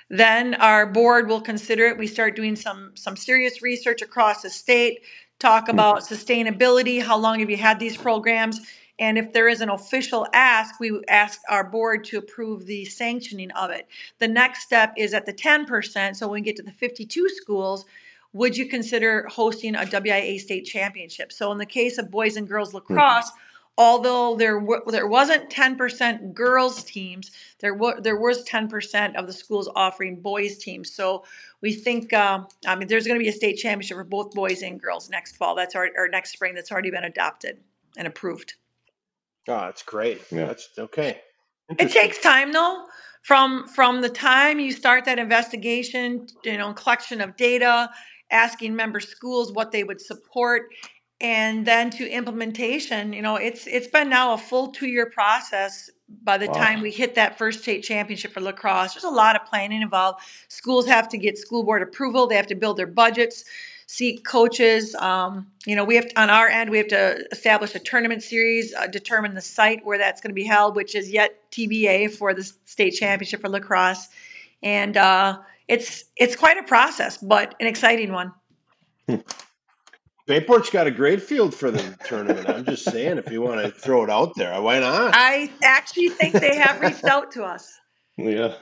[0.09, 1.97] then our board will consider it.
[1.97, 5.01] We start doing some some serious research across the state,
[5.39, 8.61] talk about sustainability, how long have you had these programs?
[8.99, 13.51] And if there is an official ask, we ask our board to approve the sanctioning
[13.51, 13.87] of it.
[14.19, 16.15] The next step is at the 10%.
[16.15, 17.85] So when we get to the 52 schools,
[18.33, 21.31] would you consider hosting a WIAA state championship?
[21.31, 23.31] So in the case of boys and girls lacrosse,
[23.77, 29.33] although there w- there wasn't 10% girls teams, there was there was 10% of the
[29.33, 30.91] schools offering boys teams.
[30.91, 31.25] So
[31.61, 34.63] we think um, I mean there's going to be a state championship for both boys
[34.63, 35.55] and girls next fall.
[35.55, 36.55] That's our or next spring.
[36.55, 37.59] That's already been adopted
[37.97, 38.55] and approved.
[39.47, 40.21] Oh, that's great.
[40.31, 40.45] Yeah.
[40.45, 41.21] That's okay.
[41.79, 42.85] It takes time though.
[43.23, 47.89] From from the time you start that investigation, you know, collection of data,
[48.31, 50.69] asking member schools what they would support,
[51.21, 55.89] and then to implementation, you know, it's it's been now a full two year process
[56.23, 56.53] by the Wow.
[56.53, 58.93] time we hit that first state championship for lacrosse.
[58.93, 60.19] There's a lot of planning involved.
[60.49, 63.45] Schools have to get school board approval, they have to build their budgets,
[63.93, 64.95] seek coaches.
[64.95, 68.23] Um, you know, we have to, on our end, we have to establish a tournament
[68.23, 72.15] series, uh, determine the site where that's going to be held, which is yet TBA
[72.15, 74.07] for the state championship for lacrosse,
[74.63, 78.33] and uh, it's it's quite a process, but an exciting one.
[80.25, 82.49] Bayport's got a great field for the tournament.
[82.49, 85.13] I'm just saying, if you want to throw it out there, why not?
[85.13, 87.79] I actually think they have reached out to us.
[88.17, 88.55] Yeah.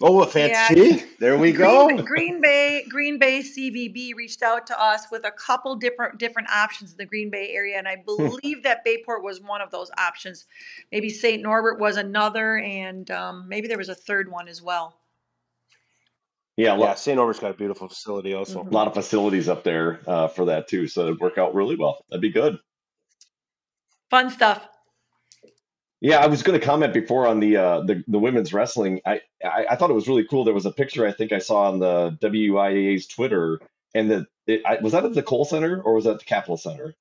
[0.00, 0.80] Oh, a fancy.
[0.80, 1.02] Yeah.
[1.18, 1.88] There we go.
[1.88, 6.48] Bay- Green Bay Green Bay CVB reached out to us with a couple different different
[6.50, 9.90] options in the Green Bay area, and I believe that Bayport was one of those
[9.98, 10.46] options.
[10.92, 11.42] Maybe St.
[11.42, 14.98] Norbert was another, and um, maybe there was a third one as well.
[16.56, 17.16] Yeah, a Yeah, lot, St.
[17.16, 18.62] Norbert's got a beautiful facility also.
[18.62, 18.72] Mhm.
[18.72, 22.04] lot of facilities up there uh, for that too, so it'd work out really well.
[22.08, 22.58] That'd be good.
[24.10, 24.66] Fun stuff.
[26.00, 29.00] Yeah, I was going to comment before on the uh, the the women's wrestling.
[29.06, 30.44] I, I I thought it was really cool.
[30.44, 33.60] There was a picture I think I saw on the WIAA's Twitter,
[33.94, 36.56] and the it, I, was that at the Kohl Center or was that the Capitol
[36.56, 36.94] Center?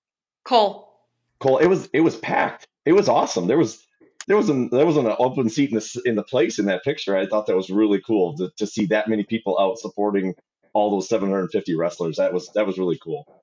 [0.43, 0.91] Kohl.
[1.39, 2.67] Kohl, it was it was packed.
[2.85, 3.47] It was awesome.
[3.47, 3.85] There was
[4.27, 6.83] there was an there was an open seat in the in the place in that
[6.83, 7.17] picture.
[7.17, 10.35] I thought that was really cool to, to see that many people out supporting
[10.73, 12.17] all those 750 wrestlers.
[12.17, 13.41] That was that was really cool.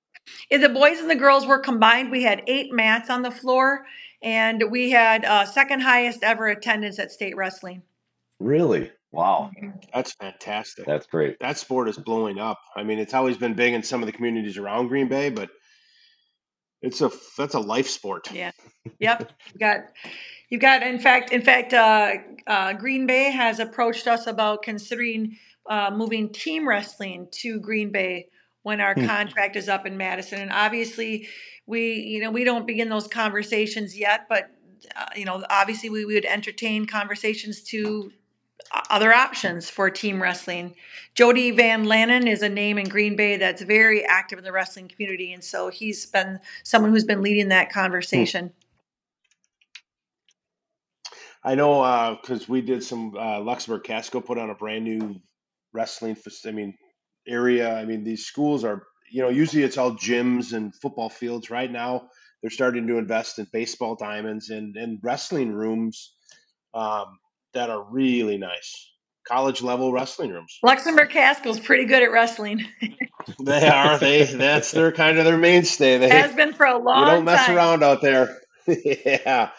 [0.51, 2.11] If the boys and the girls were combined.
[2.11, 3.87] We had eight mats on the floor,
[4.23, 7.83] and we had uh, second highest ever attendance at state wrestling.
[8.39, 8.91] Really?
[9.13, 9.51] Wow.
[9.93, 10.87] That's fantastic.
[10.87, 11.39] That's great.
[11.41, 12.59] That sport is blowing up.
[12.75, 15.51] I mean, it's always been big in some of the communities around Green Bay, but
[16.81, 18.33] it's a that's a life sport.
[18.33, 18.51] Yeah.
[18.99, 19.33] Yep.
[19.53, 19.79] You got
[20.49, 22.15] you got in fact in fact uh,
[22.47, 25.37] uh, Green Bay has approached us about considering
[25.69, 28.29] uh, moving team wrestling to Green Bay
[28.63, 29.07] when our Hmm.
[29.07, 30.41] contract is up in Madison.
[30.41, 31.29] And obviously,
[31.67, 34.51] we you know we don't begin those conversations yet, but
[34.97, 38.13] uh, you know obviously we would entertain conversations to
[38.91, 40.75] other options for team wrestling.
[41.15, 44.89] Jody Van Lannen is a name in Green Bay that's very active in the wrestling
[44.89, 48.53] community, and so he's been someone who's been leading that conversation.
[51.45, 55.21] I know because we did some uh, Luxemburg Casco put on a brand new
[55.73, 56.17] wrestling.
[56.47, 56.75] I mean,
[57.27, 57.75] area.
[57.77, 61.51] I mean, these schools are you know usually it's all gyms and football fields.
[61.51, 62.09] Right now,
[62.43, 66.15] they're starting to invest in baseball diamonds and and wrestling rooms
[66.75, 67.19] um,
[67.55, 68.91] that are really nice,
[69.29, 70.59] college level wrestling rooms.
[70.63, 72.65] Luxemburg Casco's pretty good at wrestling.
[73.39, 73.99] They are.
[73.99, 75.99] They that's their kind of their mainstay.
[75.99, 77.01] They Has been for a long.
[77.01, 77.57] you don't mess time.
[77.57, 78.37] around out there.
[78.67, 79.51] yeah,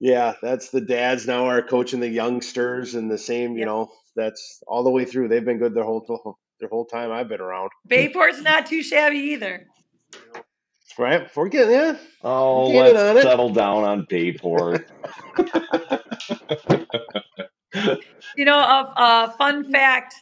[0.00, 0.34] yeah.
[0.42, 3.54] That's the dads now are coaching the youngsters, and the same.
[3.54, 3.66] You Yep.
[3.66, 5.28] know, that's all the way through.
[5.28, 7.70] They've been good their whole their whole time I've been around.
[7.86, 9.66] Bayport's not too shabby either.
[10.98, 11.28] Right?
[11.36, 11.96] We're yeah.
[12.24, 13.22] Oh, Get let's on it.
[13.22, 14.90] settle down on Bayport.
[18.36, 20.14] You know, a, a fun fact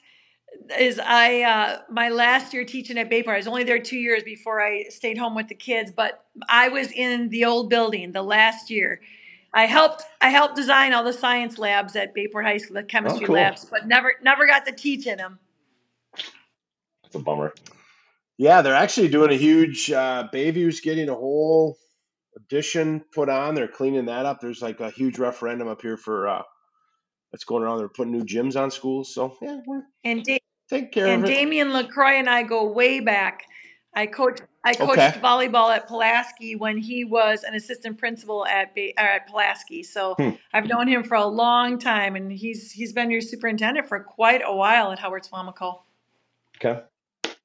[0.79, 3.35] is I uh, my last year teaching at Bayport.
[3.35, 6.69] I was only there two years before I stayed home with the kids, but I
[6.69, 9.01] was in the old building the last year.
[9.53, 13.27] I helped I helped design all the science labs at Bayport High School, the chemistry
[13.27, 13.37] cool.
[13.37, 15.39] labs, but never never got to teach in them.
[17.07, 17.55] It's a bummer.
[18.39, 19.91] Yeah, they're actually doing a huge.
[19.91, 21.79] Uh, Bayview's getting a whole
[22.37, 23.55] addition put on.
[23.55, 24.41] They're cleaning that up.
[24.41, 26.43] There's like a huge referendum up here for uh,
[27.33, 27.79] that's going around.
[27.79, 29.15] They're putting new gyms on schools.
[29.15, 30.39] So yeah, we're And da-
[30.69, 31.33] taking care and of it.
[31.35, 33.45] Damian LaCroix and I go way back.
[33.95, 35.19] I coached I coached Okay.
[35.21, 39.83] volleyball at Pulaski when he was an assistant principal at Bay, at Pulaski.
[39.83, 40.31] So Hmm.
[40.53, 44.43] I've known him for a long time, and he's he's been your superintendent for quite
[44.45, 45.81] a while at Howard Suamico.
[46.63, 46.83] Okay.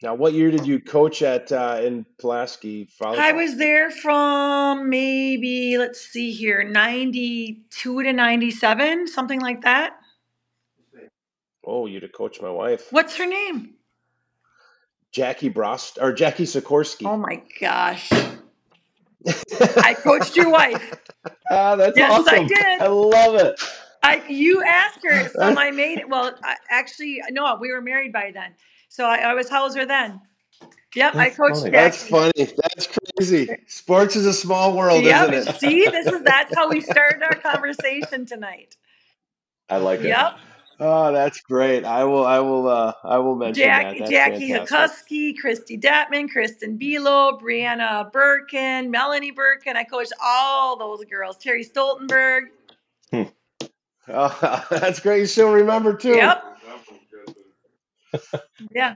[0.03, 3.19] Now, what year did you coach at uh, in Pulaski volleyball?
[3.19, 9.61] I was there from maybe let's see here, ninety two to ninety seven, something like
[9.61, 9.93] that.
[11.63, 13.75] Oh, you'd have coached my wife, What's her name?
[15.11, 17.05] Jackie Brost or Jackie Sikorsky.
[17.05, 18.11] Oh my gosh,
[19.77, 20.95] I coached your wife.
[21.51, 22.81] Ah, that's Yes, I did.
[22.81, 23.61] I love it.
[24.01, 26.09] I you asked her, so I made it.
[26.09, 28.55] Well, I, actually, no, we were married by then,
[28.91, 30.19] so I, I was Hauser then.
[30.93, 31.69] Yep, I coached funny.
[31.69, 32.31] That's funny.
[32.35, 33.47] That's crazy.
[33.67, 35.31] Sports is a small world, Yep.
[35.31, 35.59] isn't it?
[35.59, 38.75] See, this is that's how we started our conversation tonight.
[39.69, 40.07] I like it.
[40.07, 40.37] Yep.
[40.81, 41.85] Oh, that's great.
[41.85, 42.25] I will.
[42.25, 42.67] I will.
[42.67, 44.09] Uh, I will mention Jack, that.
[44.09, 45.07] Jackie fantastic.
[45.07, 49.77] Hukusky, Christy Detman, Kristen Belo, Brianna Birkin, Melanie Birkin.
[49.77, 51.37] I coached all those girls.
[51.37, 52.47] Terry Stoltenberg.
[53.09, 53.23] Hmm.
[54.09, 55.19] Oh, that's great.
[55.19, 56.15] You still remember too.
[56.17, 56.50] Yep.
[58.73, 58.95] Yeah.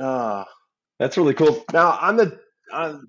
[0.00, 0.46] Ah.
[1.02, 1.64] That's really cool.
[1.72, 2.38] Now on the
[2.72, 3.06] on,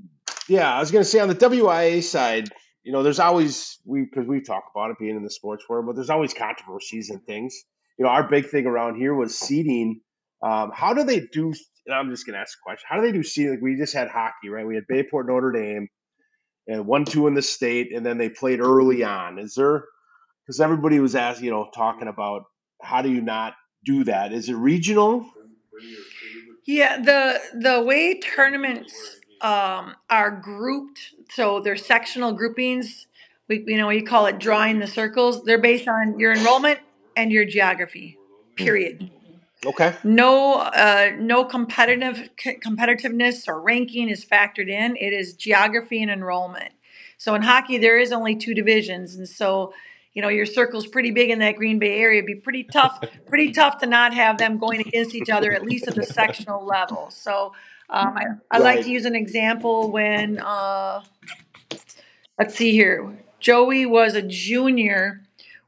[0.48, 2.50] yeah, I was going to say on the WIAA side,
[2.84, 5.86] you know, there's always we because we talk about it being in the sports world,
[5.86, 7.56] but there's always controversies and things.
[8.00, 10.02] You know, our big thing around here was seeding.
[10.42, 11.54] Um, how do they do?
[11.86, 12.88] And I'm just going to ask a question.
[12.90, 13.52] How do they do seeding?
[13.52, 14.66] Like we just had hockey, right?
[14.66, 15.88] We had Bayport, Notre Dame,
[16.68, 19.38] and one two in the state, and then they played early on.
[19.38, 19.86] Is there?
[20.46, 22.46] Because everybody was asking, you know, talking about
[22.82, 24.34] how do you not do that?
[24.34, 25.26] Is it regional?
[26.66, 33.08] Yeah, the the way tournaments um, are grouped, so they're sectional groupings.
[33.50, 35.44] We you know we call it drawing the circles.
[35.44, 36.80] They're based on your enrollment
[37.16, 38.18] and your geography.
[38.56, 39.10] Period.
[39.66, 39.96] Okay.
[40.04, 44.96] No uh, no competitive c- competitiveness or ranking is factored in.
[44.98, 46.72] It is geography and enrollment.
[47.18, 49.74] So in hockey, there is only two divisions, and so
[50.14, 52.20] you know your circle's pretty big in that Green Bay area.
[52.20, 55.64] It'd be pretty tough, pretty tough to not have them going against each other at
[55.64, 57.10] least at the sectional level.
[57.12, 57.54] So
[57.90, 61.02] um, I, I like to use an example when uh,
[62.40, 63.18] let's see here.
[63.40, 65.22] Joey was a junior.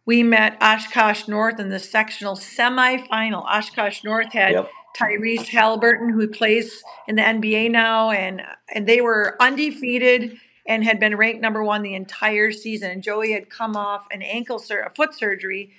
[0.06, 3.43] We met Oshkosh North in the sectional semifinal.
[3.46, 4.70] Oshkosh North had Yep.
[4.96, 8.41] Tyrese Halliburton, who plays in the NBA now, and
[8.74, 10.38] and they were undefeated.
[10.66, 12.91] And had been ranked number one the entire season.
[12.91, 15.72] And Joey had come off an ankle sur- a foot surgery,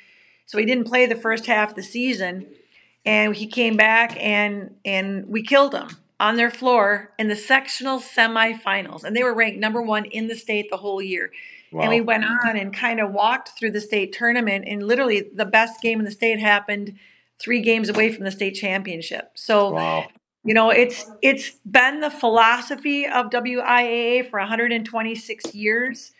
[0.46, 2.46] so he didn't play the first half of the season.
[3.04, 8.00] And he came back and and we killed him on their floor in the sectional
[8.00, 11.30] semifinals, and they were ranked number one in the state the whole year.
[11.72, 11.82] Wow.
[11.82, 15.44] And we went on and kind of walked through the state tournament, and literally the
[15.44, 16.96] best game in the state happened
[17.38, 19.32] three games away from the state championship.
[19.34, 20.06] So, wow.
[20.46, 26.12] You know, it's it's been the philosophy of WIAA for 126 years,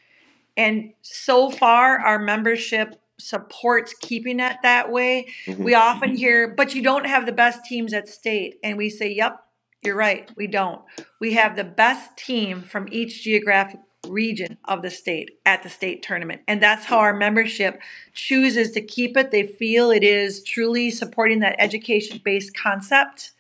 [0.56, 5.28] and so far our membership supports keeping it that way.
[5.46, 5.62] Mm-hmm.
[5.62, 9.10] We often hear, but you don't have the best teams at state, and we say,
[9.12, 9.42] "Yep,
[9.82, 10.28] you're right.
[10.36, 10.82] We don't.
[11.20, 16.02] We have the best team from each geographic region of the state at the state
[16.02, 16.42] tournament.
[16.46, 17.80] And that's how our membership
[18.12, 19.30] chooses to keep it.
[19.30, 23.32] They feel it is truly supporting that education based concept.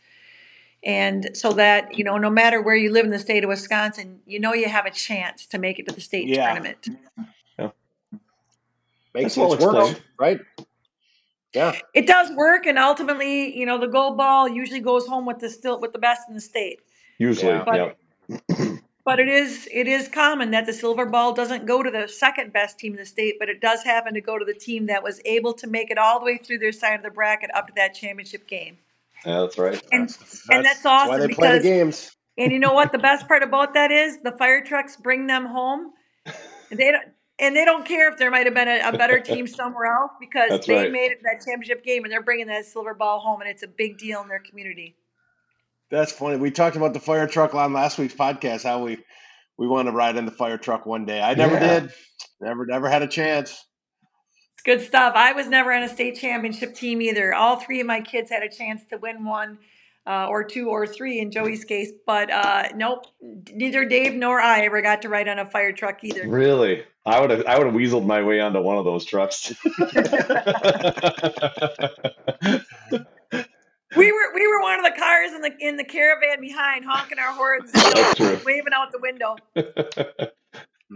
[0.86, 4.20] And so that, you know, no matter where you live in the state of Wisconsin,
[4.24, 6.46] you know you have a chance to make it to the state yeah.
[6.46, 6.88] tournament.
[7.58, 7.70] Yeah.
[9.12, 10.38] Makes well work, right?
[11.52, 11.76] Yeah.
[11.92, 15.50] It does work and ultimately, you know, the gold ball usually goes home with the
[15.50, 16.78] still with the best in the state.
[17.18, 17.64] Usually, yeah.
[17.64, 17.96] But,
[18.48, 18.76] yeah.
[19.04, 22.52] But it is it is common that the silver ball doesn't go to the second
[22.52, 25.02] best team in the state, but it does happen to go to the team that
[25.02, 27.66] was able to make it all the way through their side of the bracket up
[27.66, 28.78] to that championship game.
[29.24, 29.82] Yeah, that's right.
[29.92, 31.08] And that's, and that's awesome.
[31.08, 32.16] That's why they because, play the games.
[32.38, 32.92] And you know what?
[32.92, 35.92] The best part about that is the fire trucks bring them home.
[36.68, 37.04] They don't,
[37.38, 40.10] and they don't care if there might have been a, a better team somewhere else
[40.18, 40.90] because that's they right.
[40.90, 43.68] made it that championship game and they're bringing that silver ball home, and it's a
[43.68, 44.96] big deal in their community.
[45.92, 46.38] That's funny.
[46.38, 48.64] We talked about the fire truck on last week's podcast.
[48.64, 48.98] How we
[49.58, 51.20] we want to ride in the fire truck one day.
[51.20, 51.80] I never yeah.
[51.80, 51.92] did.
[52.40, 53.64] Never, never had a chance.
[54.66, 55.12] Good stuff.
[55.14, 57.32] I was never on a state championship team either.
[57.32, 59.58] All three of my kids had a chance to win one.
[60.08, 61.90] Uh, or two or three in Joey's case.
[62.06, 63.06] But uh, nope,
[63.52, 66.28] neither Dave nor I ever got to ride on a fire truck either.
[66.28, 66.84] Really?
[67.04, 69.52] I would have I would have weaseled my way onto one of those trucks.
[73.96, 77.18] we were we were one of the cars in the in the caravan behind, honking
[77.18, 77.72] our horns,
[78.44, 79.34] waving out the window.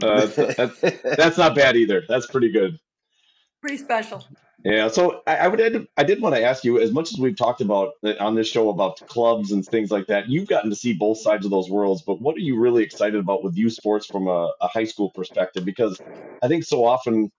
[0.02, 2.04] uh, that's, that's not bad either.
[2.08, 2.78] That's pretty good.
[3.60, 4.24] Pretty special.
[4.64, 7.36] Yeah, so I, I would I did want to ask you as much as we've
[7.36, 10.28] talked about uh, on this show about clubs and things like that.
[10.28, 13.18] You've gotten to see both sides of those worlds, but what are you really excited
[13.18, 15.64] about with youth sports from a, a high school perspective?
[15.64, 15.98] Because
[16.42, 17.30] I think so often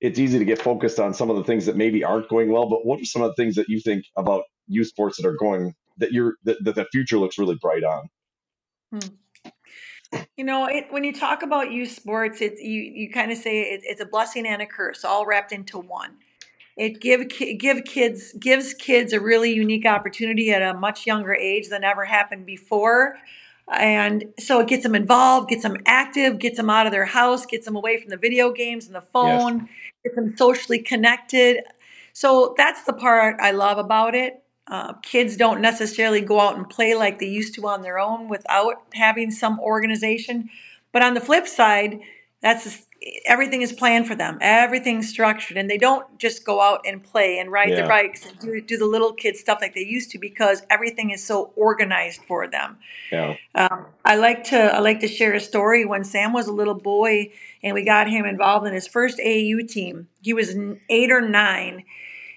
[0.00, 2.68] it's easy to get focused on some of the things that maybe aren't going well.
[2.68, 5.36] But what are some of the things that you think about youth sports that are
[5.36, 8.08] going that you're that, that the future looks really bright on?
[8.92, 9.08] Hmm.
[10.36, 13.60] You know, it, when you talk about youth sports, it's you you kind of say
[13.60, 16.16] it, it's a blessing and a curse, all wrapped into one.
[16.76, 21.68] It give give kids gives kids a really unique opportunity at a much younger age
[21.68, 23.16] than ever happened before.
[23.70, 27.44] And so it gets them involved, gets them active, gets them out of their house,
[27.44, 29.68] gets them away from the video games and the phone, yes.
[30.04, 31.64] gets them socially connected.
[32.12, 34.42] So that's the part I love about it.
[34.70, 38.28] Uh, kids don't necessarily go out and play like they used to on their own
[38.28, 40.50] without having some organization.
[40.92, 42.00] But on the flip side,
[42.42, 42.86] that's
[43.26, 44.38] everything is planned for them.
[44.40, 47.76] Everything's structured, and they don't just go out and play and ride yeah.
[47.76, 51.10] their bikes and do, do the little kid stuff like they used to because everything
[51.10, 52.76] is so organized for them.
[53.10, 53.36] Yeah.
[53.54, 55.84] Um, I like to I like to share a story.
[55.84, 59.66] When Sam was a little boy, and we got him involved in his first AAU
[59.68, 60.08] team.
[60.22, 60.54] He was
[60.88, 61.84] eight or nine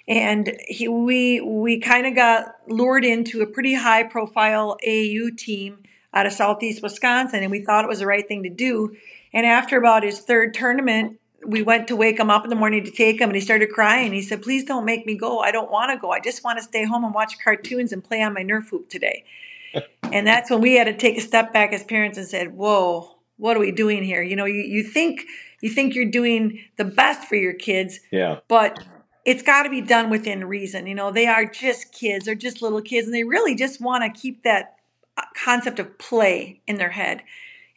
[0.08, 5.84] and he, we we kind of got lured into a pretty high profile AAU team
[6.14, 8.96] out of southeast Wisconsin, and we thought it was the right thing to do.
[9.34, 12.84] And after about his third tournament, we went to wake him up in the morning
[12.84, 14.14] to take him, and he started crying.
[14.14, 15.40] He said, "Please don't make me go.
[15.40, 16.12] I don't want to go.
[16.12, 18.90] I just want to stay home and watch cartoons and play on my Nerf hoop
[18.90, 19.24] today."
[20.04, 23.18] and that's when we had to take a step back as parents and said, "Whoa."
[23.38, 24.22] What are we doing here?
[24.22, 25.24] You know, you, you think
[25.62, 28.42] you think you're doing the best for your kids, yeah.
[28.48, 28.78] But
[29.26, 30.88] it's got to be done within reason.
[30.88, 34.04] You know, they are just kids, they're just little kids, and they really just want
[34.04, 34.78] to keep that
[35.18, 37.24] uh, concept of play in their head.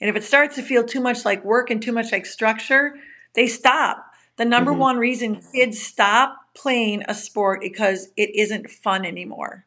[0.01, 2.97] And if it starts to feel too much like work and too much like structure,
[3.35, 4.05] they stop.
[4.37, 4.81] The number mm-hmm.
[4.81, 9.65] one reason kids stop playing a sport because it isn't fun anymore.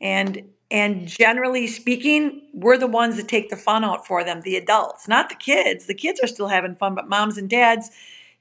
[0.00, 4.56] And and generally speaking, we're the ones that take the fun out for them, the
[4.56, 5.86] adults, not the kids.
[5.86, 7.90] The kids are still having fun, but moms and dads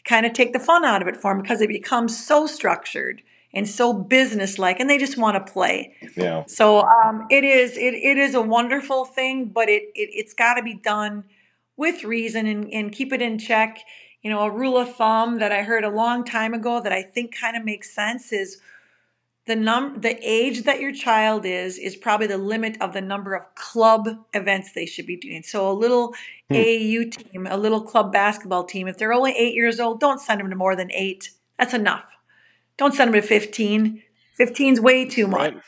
[0.06, 3.22] kind of take the fun out of it for them because it becomes so structured
[3.54, 5.93] and so businesslike and they just want to play.
[6.16, 6.45] Yeah.
[6.47, 10.56] So um, it is it, it is a wonderful thing but it, it it's got
[10.56, 11.26] to be done
[11.78, 13.80] with reason and, and keep it in check.
[14.22, 17.02] You know a rule of thumb that i heard a long time ago that i
[17.02, 18.62] think kind of makes sense is
[19.47, 23.33] the num the age that your child is is probably the limit of the number
[23.33, 25.43] of club events they should be doing.
[25.43, 26.13] So a little
[26.51, 26.57] Hmm.
[26.57, 30.41] AAU team, a little club basketball team, if they're only eight years old, don't send
[30.41, 31.31] them to more than eight.
[31.57, 32.03] That's enough.
[32.77, 34.03] Don't send them to 15.
[34.39, 35.53] 15's way too much.
[35.53, 35.63] Right.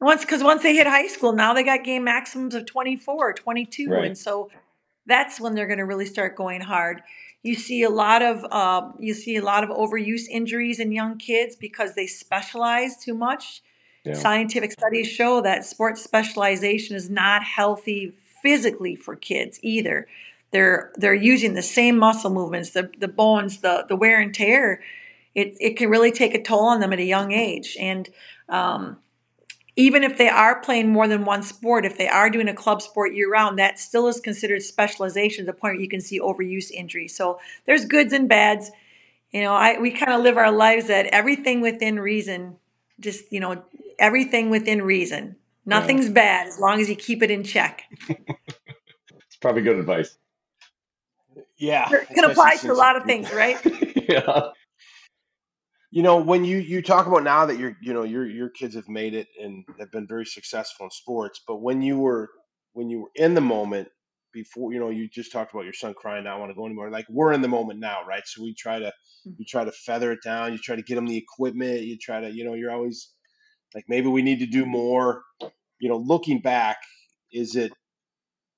[0.00, 3.88] Once because once they hit high school, now they got game maximums of 24, 22.
[3.88, 4.04] Right.
[4.04, 4.50] And so
[5.06, 7.00] that's when they're going to really start going hard.
[7.44, 11.18] You see a lot of uh, you see a lot of overuse injuries in young
[11.18, 13.62] kids because they specialize too much.
[14.02, 14.14] Yeah.
[14.14, 20.06] Scientific studies show that sports specialization is not healthy physically for kids either.
[20.52, 24.82] They're they're using the same muscle movements, the the bones, the the wear and tear.
[25.34, 27.76] It it can really take a toll on them at a young age.
[27.78, 28.08] And
[28.48, 28.96] um,
[29.76, 32.80] even if they are playing more than one sport, if they are doing a club
[32.80, 36.20] sport year round, that still is considered specialization to the point where you can see
[36.20, 37.16] overuse injuries.
[37.16, 38.70] So there's goods and bads.
[39.32, 42.56] You know, I we kind of live our lives at everything within reason.
[43.00, 43.64] Just you know,
[43.98, 45.36] everything within reason.
[45.66, 45.78] Yeah.
[45.78, 47.84] Nothing's bad as long as you keep it in check.
[49.26, 50.16] It's probably good advice.
[51.56, 51.88] Yeah.
[51.90, 53.58] It can apply to a lot of things, right?
[54.08, 54.50] yeah.
[55.94, 58.74] You know, when you you talk about now that your you know your your kids
[58.74, 62.30] have made it and have been very successful in sports, but when you were
[62.72, 63.86] when you were in the moment
[64.32, 66.66] before, you know, you just talked about your son crying, I don't want to go
[66.66, 66.90] anymore.
[66.90, 68.24] Like we're in the moment now, right?
[68.26, 69.34] So we try to mm-hmm.
[69.38, 72.20] you try to feather it down, you try to get them the equipment, you try
[72.20, 73.12] to, you know, you're always
[73.72, 75.22] like maybe we need to do more.
[75.78, 76.78] You know, looking back,
[77.32, 77.72] is it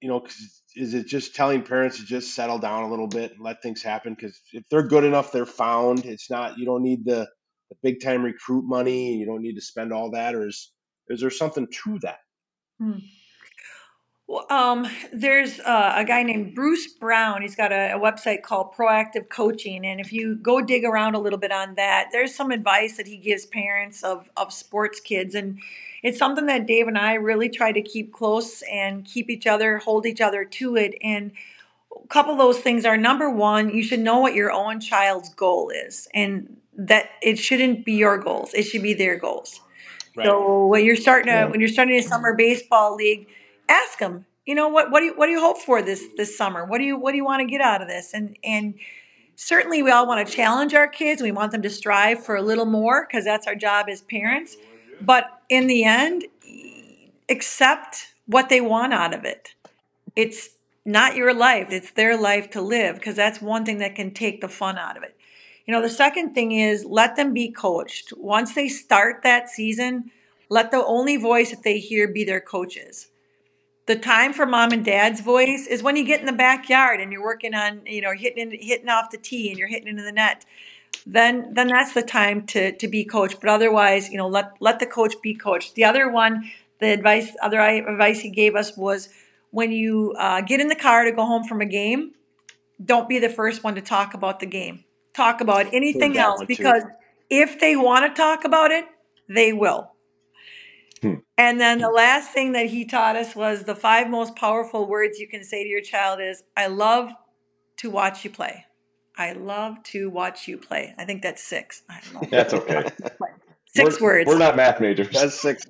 [0.01, 3.33] you know, 'cause is it just telling parents to just settle down a little bit
[3.33, 4.15] and let things happen?
[4.15, 6.05] Because if they're good enough, they're found.
[6.05, 7.27] It's not you don't need the,
[7.71, 9.15] the big time recruit money.
[9.17, 10.35] You don't need to spend all that.
[10.35, 10.71] Or is
[11.09, 12.19] is there something to that?
[12.79, 12.99] Hmm.
[14.29, 17.43] Well, um, there's uh, a guy named Bruce Brown.
[17.43, 21.21] He's got a, a website called Proactive Coaching, and if you go dig around a
[21.21, 25.37] little bit on that, there's some advice that he gives parents of of sports kids,
[25.37, 25.61] and
[26.03, 29.79] it's something that Dave and I really try to keep close and keep each other,
[29.79, 30.95] hold each other to it.
[31.03, 31.31] And
[32.05, 35.29] a couple of those things are number one, you should know what your own child's
[35.35, 39.61] goal is, and that it shouldn't be your goals; it should be their goals.
[40.17, 40.27] Right.
[40.27, 41.45] So when you're starting Yeah.
[41.45, 43.29] a when you're starting a summer baseball league,
[43.69, 44.27] ask them.
[44.45, 44.91] You know what?
[44.91, 46.65] What do you what do you hope for this this summer?
[46.65, 48.15] What do you what do you want to get out of this?
[48.15, 48.75] And and
[49.35, 51.21] certainly we all want to challenge our kids.
[51.21, 54.57] We want them to strive for a little more because that's our job as parents.
[55.01, 56.27] But in the end,
[57.29, 59.55] accept what they want out of it.
[60.15, 60.51] It's
[60.85, 64.41] not your life; it's their life to live because that's one thing that can take
[64.41, 65.17] the fun out of it.
[65.67, 68.13] You know, the second thing is let them be coached.
[68.17, 70.13] Once they start that season,
[70.49, 73.09] let the only voice that they hear be their coaches.
[73.87, 77.13] The time for mom and dad's voice is when you get in the backyard and
[77.13, 80.13] you're working on, you know, hitting hitting off the tee and you're hitting into the
[80.13, 80.45] net.
[81.07, 83.41] Then then that's the time to to be coached.
[83.41, 85.77] But otherwise, you know, let let the coach be coached.
[85.77, 89.09] The other one, the advice other advice he gave us was
[89.51, 92.13] when you uh, get in the car to go home from a game,
[92.85, 94.85] don't be the first one to talk about the game.
[95.15, 96.57] Talk about anything else one, too.
[96.57, 96.83] because
[97.31, 98.85] if they want to talk about it,
[99.29, 99.93] they will.
[101.03, 101.15] Hmm.
[101.37, 105.19] And then the last thing that he taught us was the five most powerful words
[105.19, 107.13] you can say to your child is I love
[107.79, 108.65] to watch you play.
[109.19, 110.95] I love to watch you play.
[110.99, 111.83] I think that's six.
[111.89, 112.29] I don't know.
[112.31, 112.85] That's okay.
[113.67, 114.29] 6 We're- words.
[114.29, 115.11] We're not math majors.
[115.11, 115.63] That's six.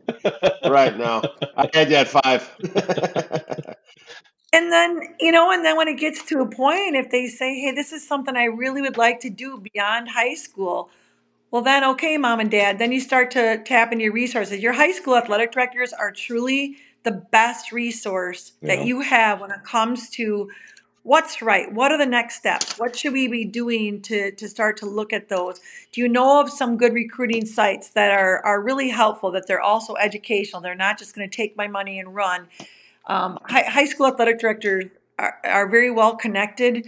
[0.64, 1.22] right now,
[1.56, 2.48] I had you at five.
[4.52, 7.60] And then, you know, and then when it gets to a point, if they say,
[7.60, 10.88] hey, this is something I really would like to do beyond high school,
[11.56, 14.60] well, then, okay, mom and dad, then you start to tap into your resources.
[14.60, 18.76] Your high school athletic directors are truly the best resource Yeah.
[18.76, 20.50] that you have when it comes to
[21.02, 24.76] what's right what are the next steps what should we be doing to, to start
[24.78, 25.60] to look at those.
[25.92, 29.62] Do you know of some good recruiting sites that are, are really helpful that they're
[29.62, 32.48] also educational they're not just going to take my money and run?
[33.06, 36.86] Um, high, high school athletic directors are, are very well connected.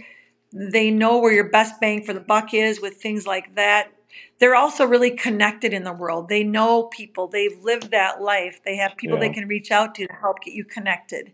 [0.53, 3.93] They know where your best bang for the buck is with things like that
[4.39, 8.77] they're also really connected in the world they know people they've lived that life they
[8.77, 9.23] have people Yeah.
[9.27, 11.31] they can reach out to to help get you connected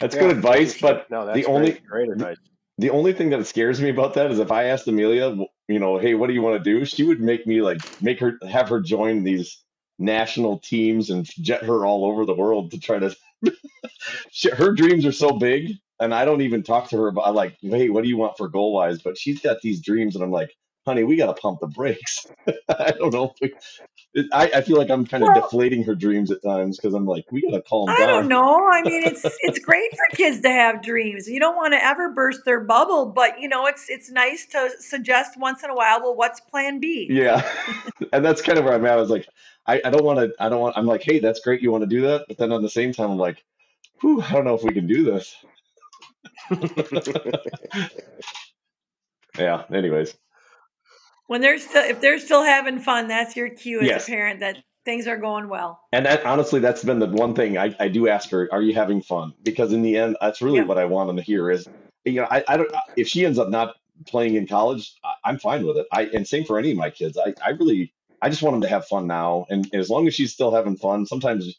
[0.00, 2.36] That's Yeah, good advice, but no, that's the only great, great advice.
[2.78, 5.36] the only thing that scares me about that is if I asked Amelia,
[5.68, 6.84] you know, hey, what do you want to do?
[6.84, 9.62] She would make me like make her have her join these
[9.98, 13.16] national teams and jet her all over the world to try to.
[14.30, 17.56] She- her dreams are so big, and I don't even talk to her about like,
[17.60, 19.02] hey, what do you want for goal wise?
[19.02, 20.54] But she's got these dreams, and I'm like,
[20.86, 22.26] honey, we got to pump the brakes.
[22.68, 23.34] I don't know.
[23.42, 23.52] We,
[24.32, 27.04] I, I feel like I'm kind of Well, deflating her dreams at times because I'm
[27.06, 28.28] like, we got to calm I don't down.
[28.28, 28.68] know.
[28.70, 31.28] I mean, it's it's great for kids to have dreams.
[31.28, 34.70] You don't want to ever burst their bubble, but you know, it's it's nice to
[34.78, 37.08] suggest once in a while, well, what's plan B?
[37.10, 37.46] Yeah.
[38.12, 38.92] And that's kind of where I'm at.
[38.92, 39.28] I was like,
[39.68, 41.62] I, I don't want to, I don't want, I'm like, hey, that's great.
[41.62, 42.24] You want to do that.
[42.26, 43.44] But then at the same time, I'm like,
[44.00, 45.36] whew, I don't know if we can do this.
[49.38, 49.62] Yeah.
[49.72, 50.14] Anyways.
[51.28, 54.64] When they're still if they're still having fun, that's your cue as a parent that
[54.84, 55.80] things are going well.
[55.92, 58.74] And that honestly, that's been the one thing I, I do ask her, are you
[58.74, 59.34] having fun?
[59.42, 60.64] Because in the end, that's really Yeah.
[60.64, 61.68] what I want them to hear is,
[62.04, 65.38] you know, I, I don't, if she ends up not playing in college, I, I'm
[65.38, 65.86] fine with it.
[65.92, 67.18] I, and same for any of my kids.
[67.18, 69.46] I, I really, I just want them to have fun now.
[69.48, 71.54] And as long as she's still having fun, sometimes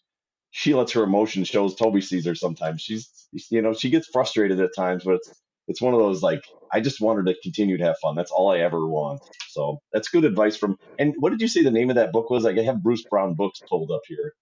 [0.51, 1.75] she lets her emotion shows.
[1.75, 2.81] Toby sees her sometimes.
[2.81, 5.31] She's, you know, she gets frustrated at times, but it's,
[5.67, 6.43] it's one of those like,
[6.73, 8.15] I just want her to continue to have fun.
[8.15, 9.21] That's all I ever want.
[9.49, 12.29] So that's good advice from, and what did you say the name of that book
[12.29, 12.43] was?
[12.43, 14.33] Like I have Bruce Brown books pulled up here.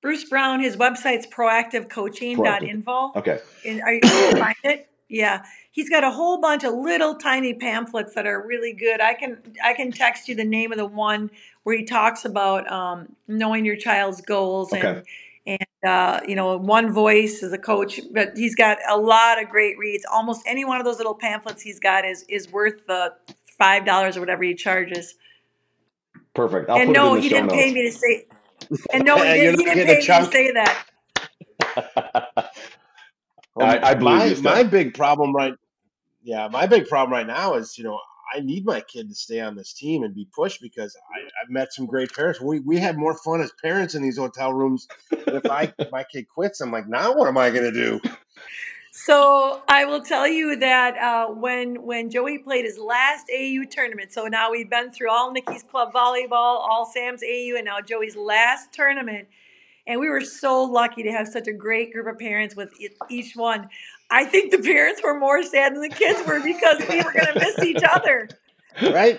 [0.00, 3.12] Bruce Brown, his website's proactivecoaching.info.
[3.16, 3.40] Okay.
[3.66, 4.88] And are you can find it?
[5.08, 5.44] Yeah.
[5.70, 9.00] He's got a whole bunch of little tiny pamphlets that are really good.
[9.00, 11.30] I can I can text you the name of the one
[11.62, 14.86] where he talks about um, knowing your child's goals Okay.
[14.86, 15.02] and
[15.46, 18.00] and uh, you know one voice as a coach.
[18.12, 20.04] But he's got a lot of great reads.
[20.12, 23.14] Almost any one of those little pamphlets he's got is is worth the
[23.58, 25.14] five dollars or whatever he charges.
[26.34, 26.68] Perfect.
[26.68, 28.26] I'll and no, he didn't pay me to say.
[28.92, 29.58] And no, he didn't.
[29.60, 30.84] He didn't pay me to say that.
[33.58, 35.54] Well, I, I believe my you, my big problem right
[36.22, 37.98] yeah, my big problem right now is, you know,
[38.34, 41.50] I need my kid to stay on this team and be pushed because I, I've
[41.50, 42.40] met some great parents.
[42.40, 44.86] We we have more fun as parents in these hotel rooms.
[45.10, 48.00] And if I my kid quits, I'm like, now what am I gonna do?
[48.90, 54.12] So I will tell you that uh, when when Joey played his last AAU tournament,
[54.12, 58.16] so now we've been through all Nikki's club volleyball, all Sam's AAU, and now Joey's
[58.16, 59.28] last tournament,
[59.88, 62.70] and we were so lucky to have such a great group of parents with
[63.08, 63.68] each one.
[64.10, 67.32] I think the parents were more sad than the kids were because we were going
[67.32, 68.28] to miss each other.
[68.82, 69.18] Right?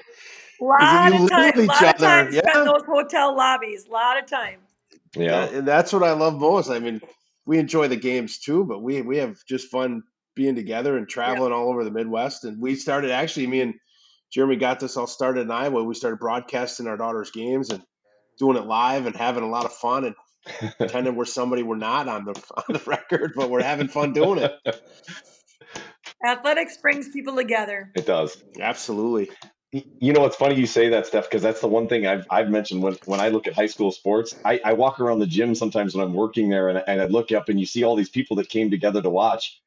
[0.62, 2.60] A lot of live time, with each lot of other, time yeah.
[2.60, 3.88] in those hotel lobbies.
[3.88, 4.60] A lot of time.
[5.16, 5.46] Yeah.
[5.46, 6.70] And that's what I love most.
[6.70, 7.02] I mean,
[7.46, 10.04] we enjoy the games too, but we we have just fun
[10.36, 11.14] being together and Yeah.
[11.14, 12.46] traveling all over the Midwest.
[12.46, 13.74] And we started actually, me and
[14.32, 15.84] Jeremy got this all started in Iowa.
[15.84, 17.82] We started broadcasting our daughter's games and
[18.38, 20.16] doing it live and having a lot of fun and
[20.78, 24.40] pretending we're somebody we're not on the on the record, but we're having fun doing
[24.40, 24.54] it.
[26.26, 27.92] Athletics brings people together.
[27.96, 28.44] It does.
[28.60, 29.30] Absolutely.
[29.72, 32.50] You know, it's funny you say that, Steph, because that's the one thing I've I've
[32.50, 34.36] mentioned when when I look at high school sports.
[34.44, 37.32] I, I walk around the gym sometimes when I'm working there, and, and I look
[37.32, 39.62] up and you see all these people that came together to watch.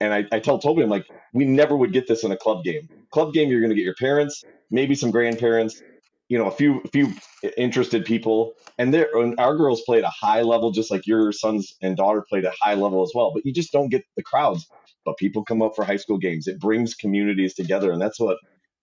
[0.00, 2.64] And I, I tell Toby, I'm like, we never would get this in a club
[2.64, 2.88] game.
[3.10, 5.82] Club game, you're going to get your parents, maybe some grandparents,
[6.28, 7.12] you know, a few a few
[7.56, 11.32] interested people, and there and our girls play at a high level, just like your
[11.32, 13.32] sons and daughter played a high level as well.
[13.32, 14.66] But you just don't get the crowds.
[15.04, 16.48] But people come up for high school games.
[16.48, 18.38] It brings communities together, and that's what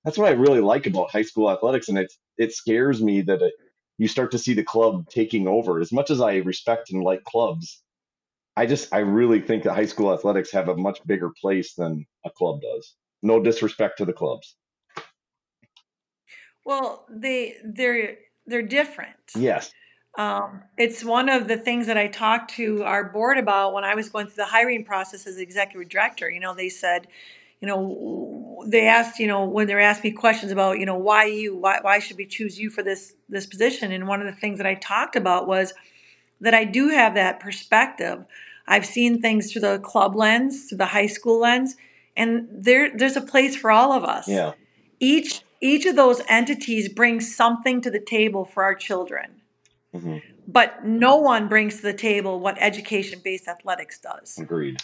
[0.06, 3.42] that's what I really like about high school athletics, and it it scares me that
[3.42, 3.54] it,
[3.98, 5.80] you start to see the club taking over.
[5.80, 7.84] As much as I respect and like clubs,
[8.56, 12.06] I just I really think that high school athletics have a much bigger place than
[12.26, 12.96] a club does.
[13.22, 14.56] No disrespect to the clubs.
[16.66, 19.16] Well, they they're they're different.
[19.36, 19.74] Yes.
[20.16, 23.96] Um, it's one of the things that I talked to our board about when I
[23.96, 26.30] was going through the hiring process as executive director.
[26.30, 27.08] You know, they said,
[27.62, 31.26] you know, they asked, you know, when they asked me questions about, you know, why
[31.26, 33.92] you, why, why should we choose you for this this position?
[33.92, 35.74] And one of the things that I talked about was
[36.42, 38.26] that I do have that perspective.
[38.68, 41.76] I've seen things through the club lens, through the high school lens,
[42.16, 44.28] and there there's a place for all of us.
[44.28, 44.54] Yeah.
[45.00, 49.42] Each each of those entities brings something to the table for our children
[49.94, 54.38] hmm but no one brings to the table what education-based athletics does.
[54.38, 54.82] Agreed.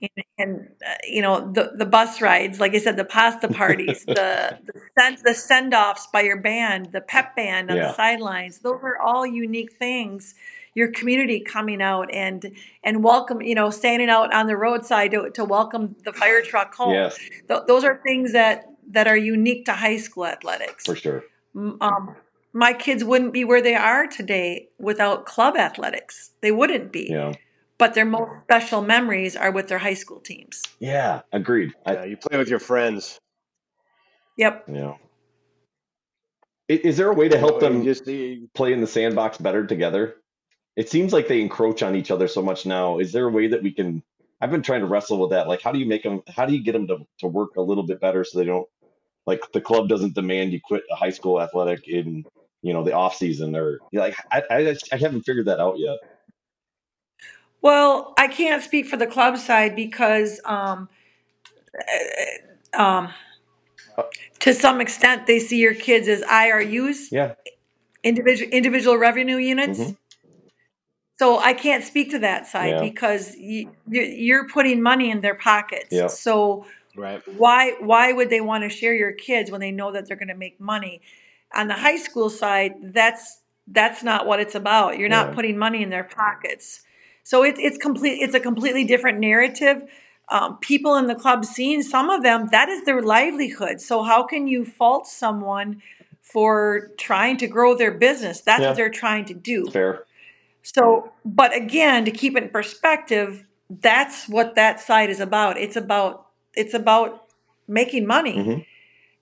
[0.00, 4.04] And, and uh, you know the the bus rides, like I said, the pasta parties,
[4.04, 8.60] the the send the send offs by your band, the pep band on the sidelines.
[8.60, 10.34] Those are all unique things.
[10.74, 15.30] Your community coming out and and welcome, you know, standing out on the roadside to,
[15.30, 16.94] to welcome the fire truck home.
[16.94, 17.18] Yes,
[17.48, 20.84] Th- those are things that that are unique to high school athletics.
[20.86, 21.24] for sure.
[21.54, 22.16] Um,
[22.52, 26.30] my kids wouldn't be where they are today without club athletics.
[26.40, 27.08] They wouldn't be.
[27.10, 27.32] Yeah.
[27.78, 30.62] But their most special memories are with their high school teams.
[30.80, 31.22] Yeah.
[31.32, 31.72] Agreed.
[31.86, 33.20] Yeah, you play with your friends.
[34.36, 34.64] Yep.
[34.72, 34.94] yeah.
[36.68, 38.04] Is there a way to help know, you them just
[38.54, 40.16] play in the sandbox better together?
[40.76, 42.98] It seems like they encroach on each other so much now.
[42.98, 44.02] Is there a way that we can?
[44.40, 45.48] I've been trying to wrestle with that.
[45.48, 46.22] Like, how do you make them?
[46.28, 48.68] How do you get them to, to work a little bit better so they don't
[49.28, 52.24] like the club doesn't demand you quit a high school athletic in
[52.62, 55.98] you know the off season or like I, I I haven't figured that out yet.
[57.62, 60.88] Well, I can't speak for the club side because um,
[62.76, 63.10] um,
[64.40, 67.34] to some extent they see your kids as IRUs, Yeah.
[68.04, 69.78] individual individual revenue units.
[69.78, 69.90] hmm
[71.18, 72.80] So I can't speak to that side Yeah.
[72.80, 75.92] because you, you're putting money in their pockets.
[75.92, 76.06] Yeah.
[76.08, 76.66] So
[76.98, 77.22] Right.
[77.26, 80.28] why why would they want to share your kids when they know that they're going
[80.28, 81.00] to make money?
[81.54, 84.98] On the high school side, that's that's not what it's about.
[84.98, 85.34] You're not Yeah.
[85.34, 86.82] putting money in their pockets.
[87.22, 88.18] So it, it's complete.
[88.22, 89.82] It's a completely different narrative.
[90.30, 93.80] Um, people in the club scene, some of them, that is their livelihood.
[93.80, 95.82] So how can you fault someone
[96.20, 98.40] for trying to grow their business?
[98.42, 98.68] That's Yeah.
[98.68, 99.70] what they're trying to do.
[99.70, 100.04] Fair.
[100.62, 105.56] So, but again, to keep it in perspective, that's what that side is about.
[105.58, 107.24] It's about it's about
[107.66, 108.58] making money, hmm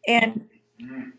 [0.09, 0.49] and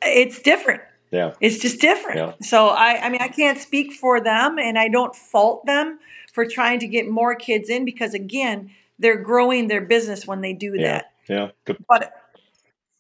[0.02, 0.82] it's different.
[1.12, 1.34] Yeah.
[1.42, 2.18] It's just different.
[2.18, 2.34] Yeah.
[2.42, 6.00] So I, I mean, I can't speak for them, and I don't fault them
[6.32, 10.54] for trying to get more kids in because again, they're growing their business when they
[10.54, 10.88] do Yeah.
[10.88, 11.12] that.
[11.28, 11.50] Yeah.
[11.66, 11.84] Good.
[11.88, 12.14] But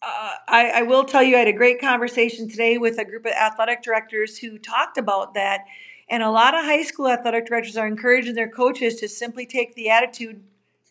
[0.02, 3.26] uh, I, I will tell you, I had a great conversation today with a group
[3.26, 5.62] of athletic directors who talked about that.
[6.10, 9.76] And a lot of high school athletic directors are encouraging their coaches to simply take
[9.76, 10.42] the attitude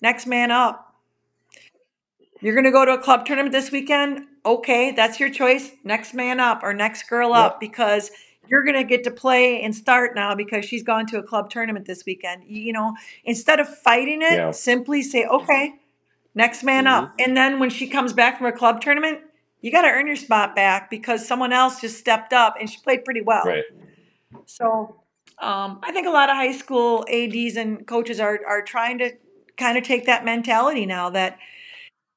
[0.02, 0.86] next man up.
[2.47, 4.20] You're going to go to a club tournament this weekend?
[4.44, 5.72] Okay, that's your choice.
[5.82, 7.38] Next man up or next girl Yep.
[7.44, 8.12] up because
[8.47, 11.51] you're going to get to play and start now because she's gone to a club
[11.51, 12.44] tournament this weekend.
[12.47, 12.94] You know,
[13.24, 14.53] instead of fighting it, Yeah.
[14.53, 15.74] simply say, okay,
[16.36, 17.14] next man hmm up.
[17.18, 19.22] And then when she comes back from a club tournament,
[19.61, 22.78] you got to earn your spot back because someone else just stepped up and she
[22.78, 23.44] played pretty well.
[23.44, 23.64] Right.
[24.44, 25.01] So
[25.42, 29.11] um, I think a lot of high school ads and coaches are are trying to
[29.57, 31.40] kind of take that mentality now that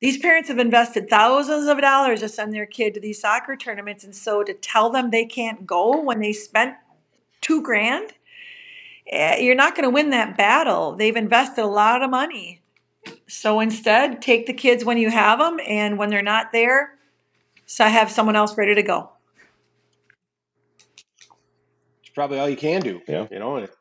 [0.01, 4.03] these parents have invested thousands of dollars to send their kid to these soccer tournaments,
[4.03, 6.75] and so to tell them they can't go when they spent
[7.41, 8.13] two grand,
[9.07, 10.95] eh, you're not going to win that battle.
[10.95, 12.61] They've invested a lot of money.
[13.27, 16.97] So instead, take the kids when you have them, and when they're not there,
[17.65, 19.11] so I have someone else ready to go.
[22.01, 23.01] It's probably all you can do.
[23.07, 23.27] Yeah.
[23.29, 23.71] You know, it,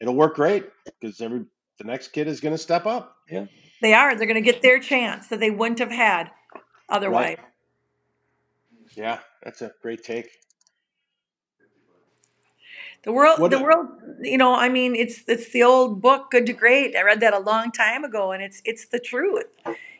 [0.00, 0.64] it'll work great
[1.00, 1.44] because every
[1.78, 3.16] the next kid is going to step up.
[3.30, 3.46] Yeah.
[3.82, 4.16] They are.
[4.16, 6.30] They're going to get their chance that they wouldn't have had
[6.88, 7.36] otherwise.
[7.38, 7.38] Right.
[8.96, 10.30] Yeah, that's a great take.
[13.04, 13.50] The world, What?
[13.50, 13.88] the world,
[14.20, 16.94] you know, I mean, it's it's the old book, Good to Great.
[16.94, 19.46] I read that a long time ago, and it's it's the truth.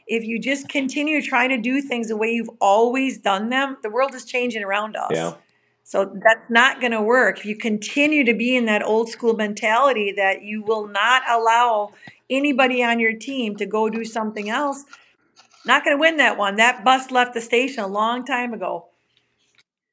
[0.06, 3.90] If you just continue trying to do things the way you've always done them, the
[3.90, 5.10] world is changing around us.
[5.12, 5.34] Yeah.
[5.84, 7.38] So that's not going to work.
[7.40, 11.90] If you continue to be in that old school mentality that you will not allow
[12.32, 14.84] anybody on your team to go do something else,
[15.64, 16.56] not going to win that one.
[16.56, 18.86] That bus left the station a long time ago.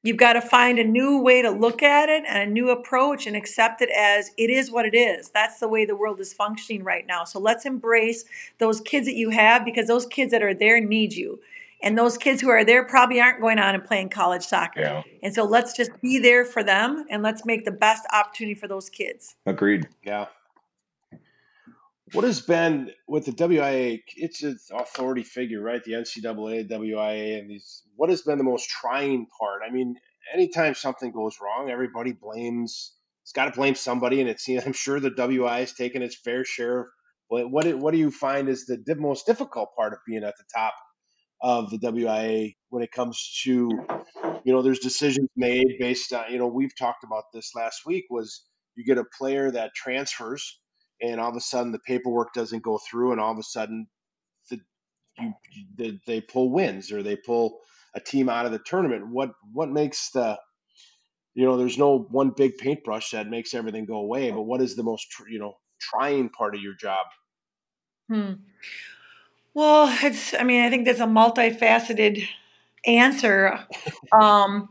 [0.02, 3.28] You've got to find a new way to look at it and a new approach
[3.28, 5.30] and accept it as it is what it is.
[5.30, 7.26] That's the way the world is functioning right now.
[7.26, 8.24] So let's embrace
[8.60, 11.42] those kids that you have because those kids that are there need you.
[11.82, 14.82] And those kids who are there probably aren't going on and playing college soccer.
[14.82, 15.04] Yeah.
[15.22, 18.68] And so let's just be there for them and let's make the best opportunity for
[18.68, 19.36] those kids.
[19.46, 19.88] Agreed.
[20.04, 20.28] Yeah.
[22.14, 24.02] What has been with the WIAA?
[24.16, 25.84] It's an authority figure, right?
[25.84, 27.84] The NCAA, WIAA, and these.
[27.96, 29.62] What has been the most trying part?
[29.68, 29.96] I mean,
[30.34, 32.96] anytime something goes wrong, everybody blames.
[33.24, 34.48] It's got to blame somebody, and it's.
[34.66, 36.90] I'm sure the WIAA has taken its fair share.
[37.28, 40.36] What what do- what do you find is the most difficult part of being at
[40.38, 40.74] the top
[41.42, 43.70] of the WIAA when it comes to,
[44.44, 48.06] you know, there's decisions made based on, you know, we've talked about this last week.
[48.10, 48.46] Was
[48.76, 50.60] you get a player that transfers
[51.02, 53.88] and all of a sudden the paperwork doesn't go through and all of a sudden
[54.50, 54.60] the,
[55.20, 55.34] you,
[55.76, 57.60] they, they pull wins or they pull
[57.96, 60.38] a team out of the tournament what what makes the
[61.34, 64.76] you know there's no one big paintbrush that makes everything go away but what is
[64.76, 67.06] the most you know trying part of your job
[68.10, 68.34] Hmm.
[69.54, 72.28] Well, it's, I mean, I think that's a multifaceted
[72.86, 73.60] answer.
[74.12, 74.70] Um,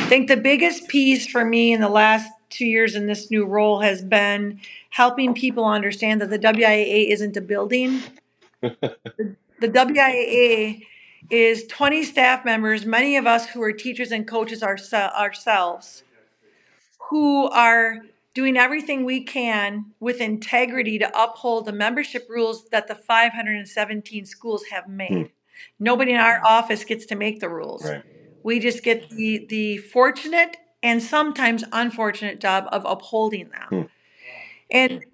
[0.00, 3.46] I think the biggest piece for me in the last two years in this new
[3.46, 8.02] role has been helping people understand that the WIAA isn't a building.
[9.18, 10.82] The, the WIAA
[11.30, 16.02] is 20 staff members, many of us who are teachers and coaches ourse- ourselves,
[17.08, 17.98] who are
[18.34, 24.64] doing everything we can with integrity to uphold the membership rules that the 517 schools
[24.70, 25.10] have made.
[25.10, 25.22] Hmm.
[25.78, 27.84] Nobody in our office gets to make the rules.
[27.84, 28.02] Right.
[28.42, 33.68] We just get the the fortunate and sometimes unfortunate job of upholding them.
[33.68, 33.82] Hmm.
[34.70, 35.04] And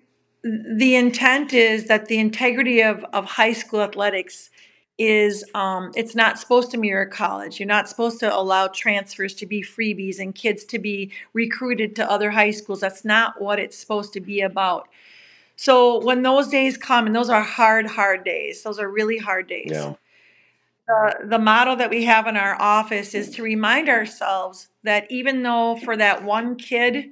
[0.77, 4.51] the intent is that the integrity of, of high school athletics
[4.99, 7.61] is um, it's not supposed to mirror college.
[7.61, 12.11] You're not supposed to allow transfers to be freebies and kids to be recruited to
[12.11, 12.81] other high schools.
[12.81, 14.89] That's not what it's supposed to be about.
[15.57, 19.49] So when those days come, and those are hard, hard days, those are really hard
[19.49, 19.71] days.
[19.71, 19.95] Yeah.
[20.89, 25.43] The, the motto that we have in our office is to remind ourselves that even
[25.43, 27.11] though for that one kid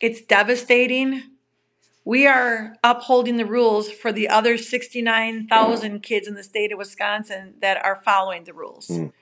[0.00, 1.22] it's devastating,
[2.04, 7.54] we are upholding the rules for the other 69,000 kids in the state of Wisconsin
[7.60, 9.12] that are following the rules Mm.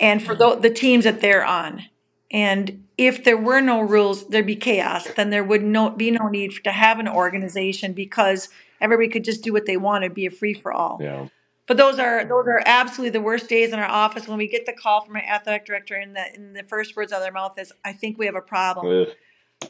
[0.00, 1.84] and for the, the teams that they're on.
[2.32, 5.06] And if there were no rules, there'd be chaos.
[5.14, 8.48] Then there would no, be no need to have an organization because
[8.80, 10.98] everybody could just do what they wanted, be a free for all.
[11.00, 11.28] Yeah.
[11.66, 14.66] But those are those are absolutely the worst days in our office when we get
[14.66, 17.32] the call from an athletic director and the and the first words out of their
[17.32, 19.08] mouth is, "I think we have a problem." Ugh.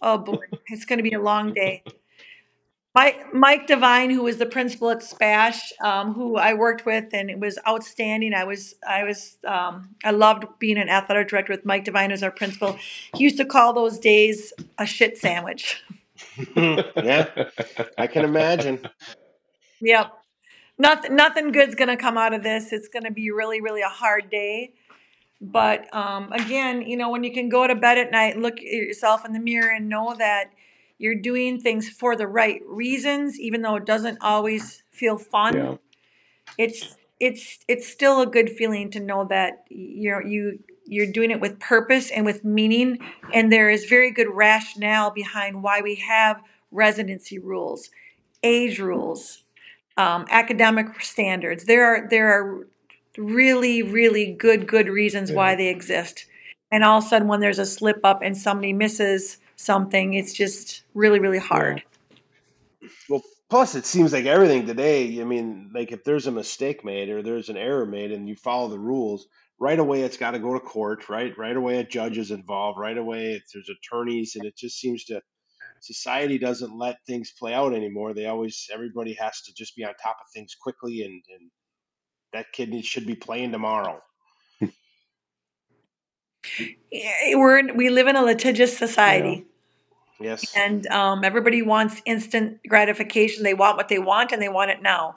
[0.03, 1.83] Oh boy, it's going to be a long day.
[2.97, 7.29] Mike, Mike Devine, who was the principal at SPASH, um, who I worked with, and
[7.29, 8.33] it was outstanding.
[8.33, 12.23] I was, I was, um, I loved being an athletic director with Mike Devine as
[12.23, 12.79] our principal.
[13.15, 15.85] He used to call those days a shit sandwich.
[16.57, 17.29] yeah,
[17.99, 18.89] I can imagine.
[19.83, 20.11] Yep,
[20.79, 22.73] nothing, nothing good's going to come out of this.
[22.73, 24.73] It's going to be really, really a hard day.
[25.41, 28.57] But um, again, you know, when you can go to bed at night and look
[28.59, 30.51] at yourself in the mirror and know that
[30.99, 35.77] you're doing things for the right reasons, even though it doesn't always feel fun, Yeah.
[36.59, 41.41] it's it's it's still a good feeling to know that you're you you're doing it
[41.41, 42.99] with purpose and with meaning,
[43.33, 47.91] and there is very good rationale behind why we have residency rules,
[48.43, 49.43] age rules,
[49.97, 51.65] um, academic standards.
[51.65, 52.67] There are there are
[53.19, 56.27] really really good good reasons why they exist,
[56.71, 60.33] and all of a sudden when there's a slip up and somebody misses something, it's
[60.35, 61.71] just really really Yeah.
[61.71, 61.83] hard.
[63.09, 65.21] Well, plus it seems like everything today.
[65.21, 68.37] I mean, like if there's a mistake made or there's an error made, and you
[68.37, 69.27] follow the rules,
[69.59, 71.09] right away it's got to go to court.
[71.09, 72.79] Right, right away a judge is involved.
[72.79, 75.23] Right away there's attorneys, and it just seems to
[75.81, 78.15] society doesn't let things play out anymore.
[78.15, 81.51] They always everybody has to just be on top of things quickly, and and
[82.33, 84.01] that kid should be playing tomorrow.
[87.35, 88.87] We're we live in a litigious Yeah.
[88.87, 89.47] society.
[90.19, 90.55] Yes.
[90.57, 93.43] and um, everybody wants instant gratification.
[93.45, 95.15] They want what they want, and they want it now.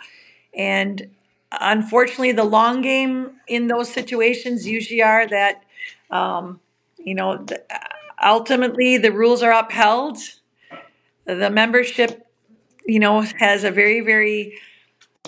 [0.54, 1.10] And
[1.52, 5.64] unfortunately, the long game in those situations usually are that,
[6.12, 6.60] um,
[6.98, 7.64] you know, the,
[8.22, 10.18] ultimately the rules are upheld.
[11.36, 12.24] The membership,
[12.86, 14.58] you know, has a very, very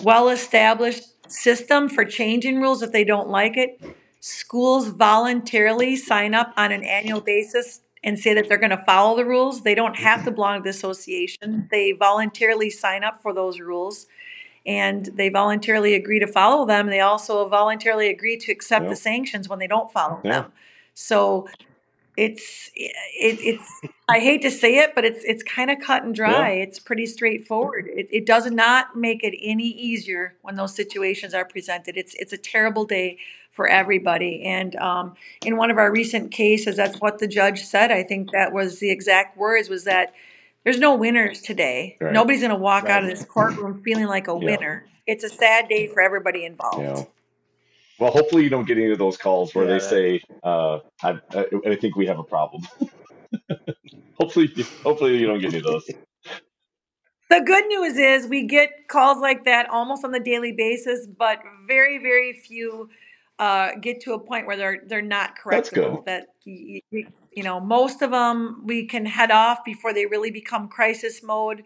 [0.02, 3.80] well established system for changing rules if they don't like it.
[4.20, 9.16] Schools voluntarily sign up on an annual basis and say that they're going to follow
[9.16, 9.62] the rules.
[9.62, 11.68] They don't have to belong to the association.
[11.70, 14.06] They voluntarily sign up for those rules
[14.66, 16.88] and they voluntarily agree to follow them.
[16.88, 20.32] They also voluntarily agree to accept the sanctions when they don't follow Yeah.
[20.42, 20.52] them.
[20.94, 21.48] So
[22.16, 22.92] it's it,
[23.40, 26.54] it's I hate to say it, but it's it's kind of cut and dry.
[26.54, 26.62] Yeah.
[26.64, 27.86] It's pretty straightforward.
[27.88, 31.96] It, it does not make it any easier when those situations are presented.
[31.96, 33.18] It's it's a terrible day
[33.50, 34.42] for everybody.
[34.44, 37.90] And um, in one of our recent cases, that's what the judge said.
[37.92, 40.14] I think that was the exact words was that
[40.64, 41.96] there's no winners today.
[42.00, 42.12] Right.
[42.12, 44.44] Nobody's going to walk out of this courtroom feeling like a Yeah.
[44.44, 44.86] winner.
[45.06, 46.80] It's a sad day for everybody involved.
[46.80, 47.04] Yeah.
[48.02, 51.20] Well, hopefully you don't get any of those calls where Yeah, they say, uh, I,
[51.32, 52.62] I, "I think we have a problem."
[54.18, 54.52] hopefully,
[54.84, 55.84] hopefully you don't get any of those.
[57.30, 61.38] The good news is we get calls like that almost on the daily basis, but
[61.68, 62.90] very, very few
[63.38, 66.02] uh, get to a point where they're they're not That's correctable.
[66.02, 66.06] good.
[66.06, 70.68] That you, you know, most of them we can head off before they really become
[70.68, 71.62] crisis mode.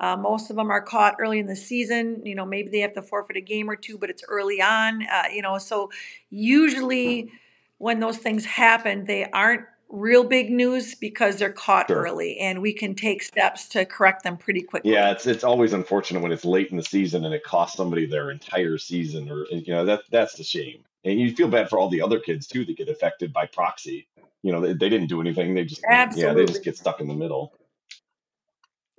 [0.00, 2.22] Uh, most of them are caught early in the season.
[2.24, 5.02] You know, maybe they have to forfeit a game or two, but it's early on.
[5.02, 5.90] Uh, you know, so
[6.30, 7.30] usually
[7.78, 12.02] when those things happen, they aren't real big news because they're caught Sure.
[12.02, 14.92] early, and we can take steps to correct them pretty quickly.
[14.92, 18.06] Yeah, it's it's always unfortunate when it's late in the season and it costs somebody
[18.06, 20.84] their entire season, or you know that that's the shame.
[21.04, 24.06] And you feel bad for all the other kids too that get affected by proxy.
[24.42, 25.82] You know, they, they didn't do anything; they just
[26.14, 27.52] yeah, they just get stuck in the middle.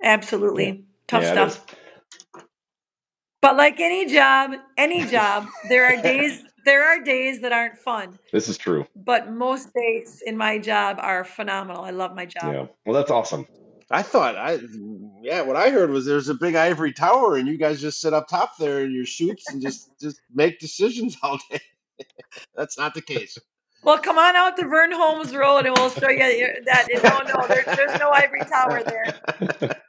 [0.02, 0.84] Absolutely.
[1.12, 1.66] Tough Yeah, stuff.
[3.42, 8.18] But like any job, any job, there are days there are days that aren't fun.
[8.32, 8.86] This is true.
[8.96, 11.84] But most days in my job are phenomenal.
[11.84, 12.54] I love my job.
[12.54, 12.66] Yeah.
[12.86, 13.46] Well, that's awesome.
[13.90, 14.58] I thought I
[15.20, 18.14] yeah, what I heard was there's a big ivory tower and you guys just sit
[18.14, 21.60] up top there in your suits and just just make decisions all day.
[22.56, 23.36] That's not the case.
[23.82, 26.86] Well, come on out to Vern Holmes Road and we'll show you your- that.
[27.04, 29.82] Oh, no, no, there, there's no ivory tower there.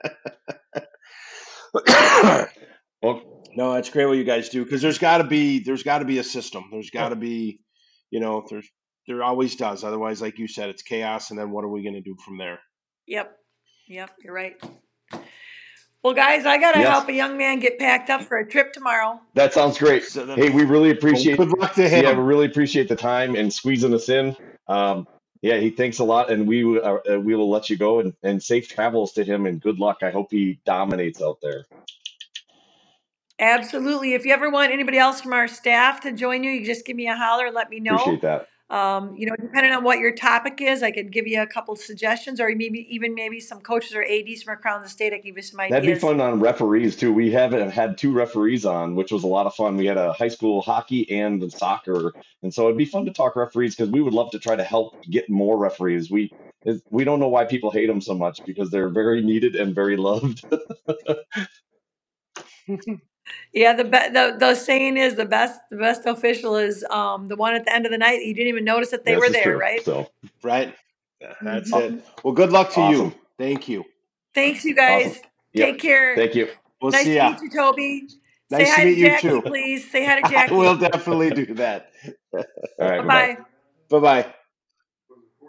[3.03, 3.21] Well,
[3.55, 6.05] No, it's great what you guys do because there's got to be there's got to
[6.05, 6.65] be a system.
[6.71, 7.61] There's got to be,
[8.11, 8.69] you know, there's
[9.07, 9.83] there always does.
[9.83, 12.37] Otherwise, like you said, it's chaos, and then what are we going to do from
[12.37, 12.59] there?
[13.07, 13.35] Yep.
[13.87, 14.11] Yep.
[14.23, 14.55] You're right.
[16.03, 18.47] Well, guys, I got to Yes, help a young man get packed up for a
[18.49, 19.21] trip tomorrow.
[19.35, 20.03] that sounds great.
[20.05, 22.23] So Hey, we really well, appreciate good luck to yeah, we him.
[22.23, 24.35] really appreciate the time and squeezing us in.
[24.67, 25.07] Um,
[25.43, 28.13] yeah, he thanks a lot, and we uh, uh, we will let you go and,
[28.23, 29.97] and safe travels to him and good luck.
[30.01, 31.65] I hope he dominates out there.
[33.39, 34.13] Absolutely.
[34.13, 36.95] If you ever want anybody else from our staff to join you, you just give
[36.95, 37.95] me a holler let me know.
[37.95, 38.47] Appreciate that.
[38.73, 41.75] Um, you know, depending on what your topic is, I could give you a couple
[41.75, 45.13] suggestions, or maybe even maybe some coaches or ads from around the state.
[45.13, 45.75] I can give you some ideas.
[45.79, 47.13] That'd be fun on referees too.
[47.13, 49.77] We haven't had two referees on, which was a lot of fun.
[49.77, 53.35] We had a high school hockey and soccer, and so it'd be fun to talk
[53.35, 56.09] referees because we would love to try to help get more referees.
[56.09, 56.33] We
[56.89, 59.97] we don't know why people hate them so much because they're very needed and very
[59.97, 60.43] loved.
[63.53, 67.35] Yeah, the, be- the the saying is the best the best official is um the
[67.37, 68.21] one at the end of the night.
[68.23, 69.57] You didn't even notice that they this were is there, true.
[69.57, 69.81] right?
[69.85, 70.07] So
[70.43, 70.75] right?
[71.21, 71.99] Yeah, That's hmm it.
[72.23, 72.99] Well, good luck to you.
[73.01, 73.85] awesome, Thank you.
[74.35, 75.13] Thanks, you awesome.
[75.13, 75.21] guys.
[75.53, 75.69] Yep.
[75.73, 76.15] Take care.
[76.15, 76.49] Thank you.
[76.81, 77.23] We'll Nice see to ya.
[77.23, 78.07] meet you, Toby.
[78.49, 79.43] Say Nice to hi meet to you Jackie, too.
[79.45, 79.89] please.
[79.91, 80.77] Say hi to I will Jackie.
[80.77, 81.91] definitely do that.
[82.79, 83.03] All right.
[83.03, 83.29] Bye Bye bye.
[83.35, 83.37] bye.
[83.89, 84.33] bye bye.